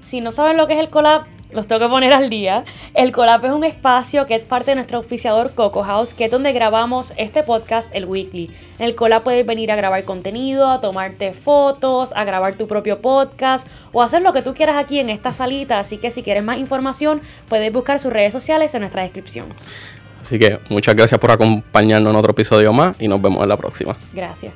Si 0.00 0.20
no 0.20 0.32
saben 0.32 0.56
lo 0.56 0.66
que 0.66 0.74
es 0.74 0.80
El 0.80 0.90
Collab, 0.90 1.24
los 1.52 1.66
tengo 1.66 1.80
que 1.80 1.88
poner 1.88 2.12
al 2.12 2.30
día. 2.30 2.64
El 2.94 3.12
Colap 3.12 3.44
es 3.44 3.52
un 3.52 3.64
espacio 3.64 4.26
que 4.26 4.34
es 4.34 4.42
parte 4.42 4.72
de 4.72 4.76
nuestro 4.76 4.98
auspiciador 4.98 5.52
Coco 5.54 5.82
House, 5.82 6.14
que 6.14 6.26
es 6.26 6.30
donde 6.30 6.52
grabamos 6.52 7.12
este 7.16 7.42
podcast, 7.42 7.94
el 7.94 8.04
Weekly. 8.04 8.50
En 8.78 8.86
el 8.86 8.94
Colab 8.94 9.22
puedes 9.22 9.44
venir 9.46 9.70
a 9.72 9.76
grabar 9.76 10.04
contenido, 10.04 10.70
a 10.70 10.80
tomarte 10.80 11.32
fotos, 11.32 12.12
a 12.14 12.24
grabar 12.24 12.54
tu 12.54 12.66
propio 12.66 13.00
podcast 13.00 13.68
o 13.92 14.02
hacer 14.02 14.22
lo 14.22 14.32
que 14.32 14.42
tú 14.42 14.54
quieras 14.54 14.76
aquí 14.76 14.98
en 14.98 15.10
esta 15.10 15.32
salita. 15.32 15.78
Así 15.78 15.98
que 15.98 16.10
si 16.10 16.22
quieres 16.22 16.44
más 16.44 16.58
información, 16.58 17.20
puedes 17.48 17.72
buscar 17.72 17.98
sus 17.98 18.12
redes 18.12 18.32
sociales 18.32 18.74
en 18.74 18.80
nuestra 18.80 19.02
descripción. 19.02 19.46
Así 20.20 20.38
que 20.38 20.58
muchas 20.68 20.94
gracias 20.94 21.18
por 21.18 21.30
acompañarnos 21.30 22.10
en 22.10 22.16
otro 22.16 22.32
episodio 22.32 22.72
más 22.72 22.94
y 23.00 23.08
nos 23.08 23.22
vemos 23.22 23.42
en 23.42 23.48
la 23.48 23.56
próxima. 23.56 23.96
Gracias. 24.12 24.52